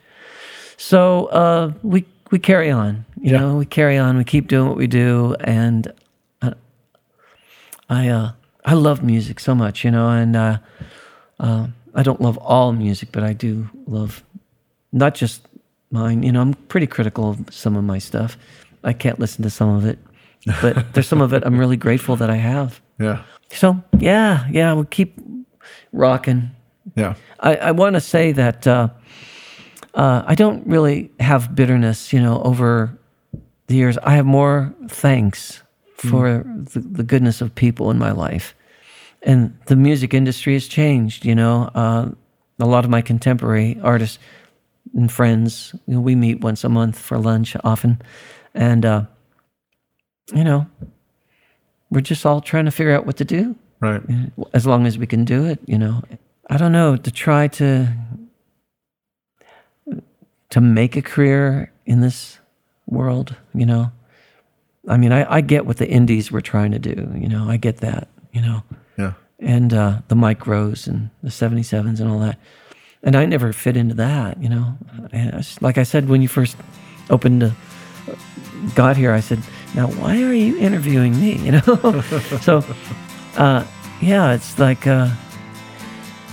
So 0.76 1.26
uh, 1.26 1.72
we 1.82 2.04
we 2.30 2.38
carry 2.38 2.70
on. 2.70 3.04
You 3.20 3.32
Yeah. 3.32 3.38
know, 3.40 3.56
we 3.56 3.66
carry 3.66 3.98
on. 3.98 4.16
We 4.18 4.24
keep 4.24 4.48
doing 4.48 4.68
what 4.68 4.76
we 4.76 4.86
do, 4.88 5.34
and 5.40 5.92
uh, 6.42 6.54
I 7.88 8.08
uh, 8.08 8.32
I 8.64 8.74
love 8.74 9.02
music 9.02 9.40
so 9.40 9.54
much. 9.54 9.84
You 9.84 9.90
know, 9.90 10.08
and 10.08 10.36
uh, 10.36 10.58
uh, 11.40 11.66
I 11.94 12.02
don't 12.02 12.20
love 12.20 12.38
all 12.38 12.72
music, 12.72 13.10
but 13.12 13.22
I 13.22 13.32
do 13.32 13.68
love 13.86 14.24
not 14.92 15.14
just 15.14 15.46
mine. 15.90 16.22
You 16.22 16.32
know, 16.32 16.40
I'm 16.40 16.54
pretty 16.54 16.86
critical 16.86 17.30
of 17.30 17.44
some 17.50 17.76
of 17.76 17.84
my 17.84 17.98
stuff. 17.98 18.36
I 18.82 18.92
can't 18.92 19.18
listen 19.18 19.42
to 19.42 19.50
some 19.50 19.70
of 19.70 19.84
it, 19.84 19.98
but 20.60 20.92
there's 20.94 21.08
some 21.08 21.20
of 21.20 21.32
it 21.32 21.42
I'm 21.44 21.58
really 21.58 21.76
grateful 21.76 22.16
that 22.16 22.30
I 22.30 22.36
have. 22.36 22.80
Yeah. 22.98 23.22
So 23.50 23.82
yeah, 23.98 24.46
yeah, 24.50 24.72
we'll 24.72 24.84
keep 24.84 25.18
rocking. 25.92 26.50
Yeah. 26.96 27.14
I, 27.40 27.56
I 27.56 27.70
want 27.72 27.94
to 27.94 28.00
say 28.00 28.32
that 28.32 28.66
uh, 28.66 28.88
uh, 29.94 30.22
I 30.26 30.34
don't 30.34 30.66
really 30.66 31.10
have 31.20 31.54
bitterness, 31.54 32.12
you 32.12 32.20
know, 32.20 32.42
over 32.42 32.98
the 33.66 33.74
years. 33.74 33.96
I 33.98 34.14
have 34.14 34.26
more 34.26 34.74
thanks 34.88 35.62
for 36.10 36.44
the, 36.72 36.80
the 36.80 37.02
goodness 37.02 37.40
of 37.40 37.54
people 37.54 37.90
in 37.90 37.98
my 37.98 38.12
life. 38.12 38.54
And 39.22 39.56
the 39.66 39.76
music 39.76 40.12
industry 40.14 40.52
has 40.54 40.68
changed, 40.68 41.24
you 41.24 41.34
know. 41.34 41.70
Uh, 41.74 42.10
a 42.60 42.66
lot 42.66 42.84
of 42.84 42.90
my 42.90 43.00
contemporary 43.02 43.78
artists 43.82 44.18
and 44.94 45.10
friends, 45.10 45.74
you 45.86 45.94
know, 45.94 46.00
we 46.00 46.14
meet 46.14 46.40
once 46.40 46.62
a 46.62 46.68
month 46.68 46.98
for 46.98 47.18
lunch 47.18 47.56
often. 47.64 48.00
And, 48.54 48.84
uh, 48.84 49.04
you 50.32 50.44
know, 50.44 50.66
we're 51.90 52.00
just 52.00 52.24
all 52.26 52.40
trying 52.40 52.66
to 52.66 52.70
figure 52.70 52.94
out 52.94 53.06
what 53.06 53.16
to 53.16 53.24
do 53.24 53.56
Right. 53.80 54.02
as 54.52 54.66
long 54.66 54.86
as 54.86 54.96
we 54.98 55.06
can 55.06 55.24
do 55.24 55.44
it, 55.46 55.58
you 55.66 55.78
know. 55.78 56.02
I 56.48 56.56
don't 56.56 56.72
know, 56.72 56.96
to 56.96 57.10
try 57.10 57.48
to 57.48 57.88
to 60.50 60.60
make 60.60 60.96
a 60.96 61.02
career 61.02 61.72
in 61.86 62.00
this 62.00 62.38
world, 62.86 63.34
you 63.54 63.66
know. 63.66 63.90
I 64.88 64.96
mean, 64.96 65.12
I, 65.12 65.36
I 65.36 65.40
get 65.40 65.66
what 65.66 65.78
the 65.78 65.88
indies 65.88 66.30
were 66.30 66.40
trying 66.40 66.72
to 66.72 66.78
do, 66.78 67.10
you 67.14 67.28
know. 67.28 67.48
I 67.48 67.56
get 67.56 67.78
that, 67.78 68.08
you 68.32 68.42
know. 68.42 68.62
Yeah. 68.98 69.12
And 69.38 69.72
uh, 69.72 70.00
the 70.08 70.14
micros 70.14 70.86
and 70.86 71.10
the 71.22 71.30
77s 71.30 72.00
and 72.00 72.10
all 72.10 72.18
that. 72.20 72.38
And 73.02 73.16
I 73.16 73.26
never 73.26 73.52
fit 73.52 73.76
into 73.76 73.94
that, 73.94 74.42
you 74.42 74.48
know. 74.48 74.76
And 75.12 75.34
I 75.34 75.42
like 75.60 75.78
I 75.78 75.82
said 75.82 76.08
when 76.08 76.22
you 76.22 76.28
first 76.28 76.56
opened 77.10 77.42
the 77.42 77.54
got 78.74 78.96
here, 78.96 79.12
I 79.12 79.20
said, 79.20 79.40
"Now, 79.74 79.88
why 79.88 80.22
are 80.22 80.32
you 80.32 80.56
interviewing 80.56 81.20
me?" 81.20 81.34
You 81.44 81.52
know. 81.52 82.00
so, 82.40 82.64
uh, 83.36 83.66
yeah, 84.00 84.32
it's 84.32 84.58
like 84.58 84.86
uh, 84.86 85.10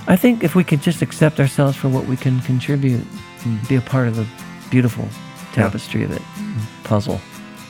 I 0.08 0.16
think 0.16 0.44
if 0.44 0.56
we 0.56 0.64
could 0.64 0.82
just 0.82 1.02
accept 1.02 1.40
ourselves 1.40 1.76
for 1.76 1.90
what 1.90 2.06
we 2.06 2.16
can 2.16 2.40
contribute, 2.42 3.06
and 3.44 3.68
be 3.68 3.76
a 3.76 3.82
part 3.82 4.08
of 4.08 4.16
the 4.16 4.26
beautiful 4.70 5.08
tapestry 5.54 6.04
of 6.04 6.12
it, 6.12 6.22
puzzle. 6.84 7.20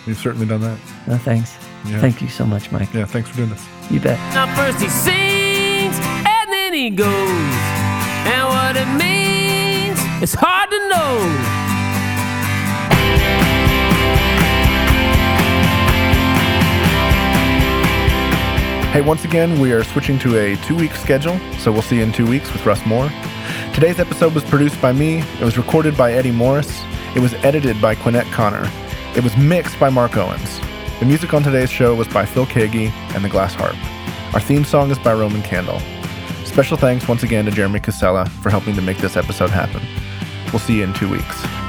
You've 0.06 0.18
certainly 0.18 0.48
done 0.48 0.62
that. 0.62 0.78
No, 1.08 1.18
thanks. 1.18 1.56
Yeah. 1.86 2.00
Thank 2.00 2.22
you 2.22 2.28
so 2.28 2.46
much, 2.46 2.72
Mike. 2.72 2.94
Yeah. 2.94 3.06
Thanks 3.06 3.30
for 3.30 3.38
doing 3.38 3.50
this. 3.50 3.68
You 3.90 4.00
bet. 4.00 4.18
Now 4.34 4.54
first 4.56 4.80
he 4.82 4.90
sings 4.90 5.96
and 6.00 6.52
then 6.52 6.74
he 6.74 6.90
goes. 6.90 7.08
And 7.10 8.48
what 8.48 8.76
it 8.78 8.88
means, 8.98 10.00
it's 10.22 10.34
hard 10.34 10.70
to 10.70 10.90
know. 10.90 11.62
Hey, 18.92 19.00
once 19.00 19.24
again, 19.24 19.58
we 19.62 19.72
are 19.72 19.86
switching 19.86 20.20
to 20.20 20.38
a 20.38 20.58
two 20.58 20.76
week 20.76 20.92
schedule, 20.96 21.40
so 21.60 21.72
we'll 21.72 21.82
see 21.82 21.96
you 21.96 22.04
in 22.04 22.12
two 22.12 22.28
weeks 22.28 22.52
with 22.52 22.66
Russ 22.66 22.86
Moore. 22.86 23.10
Today's 23.74 24.00
episode 24.02 24.36
was 24.36 24.44
produced 24.44 24.82
by 24.82 24.92
me, 24.92 25.20
it 25.20 25.46
was 25.46 25.58
recorded 25.58 25.96
by 25.96 26.12
Eddie 26.12 26.32
Morris, 26.32 26.84
it 27.16 27.22
was 27.22 27.34
edited 27.36 27.82
by 27.82 27.96
Quinnette 27.96 28.30
Connor, 28.34 28.70
it 29.16 29.24
was 29.24 29.36
mixed 29.38 29.80
by 29.80 29.90
Mark 29.90 30.16
Owens. 30.18 30.60
The 31.00 31.06
music 31.06 31.34
on 31.34 31.44
today's 31.44 31.72
show 31.72 31.96
was 31.96 32.08
by 32.08 32.26
Phil 32.26 32.46
Keaggy 32.46 32.92
and 33.16 33.24
the 33.24 33.30
Glass 33.30 33.54
Harp. 33.54 33.76
Our 34.34 34.40
theme 34.40 34.64
song 34.64 34.92
is 34.92 35.00
by 35.00 35.14
Roman 35.14 35.42
Candle. 35.42 35.80
Special 36.46 36.78
thanks 36.78 37.08
once 37.08 37.24
again 37.24 37.46
to 37.46 37.52
Jeremy 37.52 37.80
Casella 37.80 38.26
for 38.26 38.50
helping 38.50 38.76
to 38.76 38.82
make 38.82 38.98
this 38.98 39.18
episode 39.18 39.50
happen. 39.50 39.82
We'll 40.52 40.60
see 40.60 40.78
you 40.78 40.84
in 40.84 40.94
two 40.94 41.10
weeks. 41.10 41.61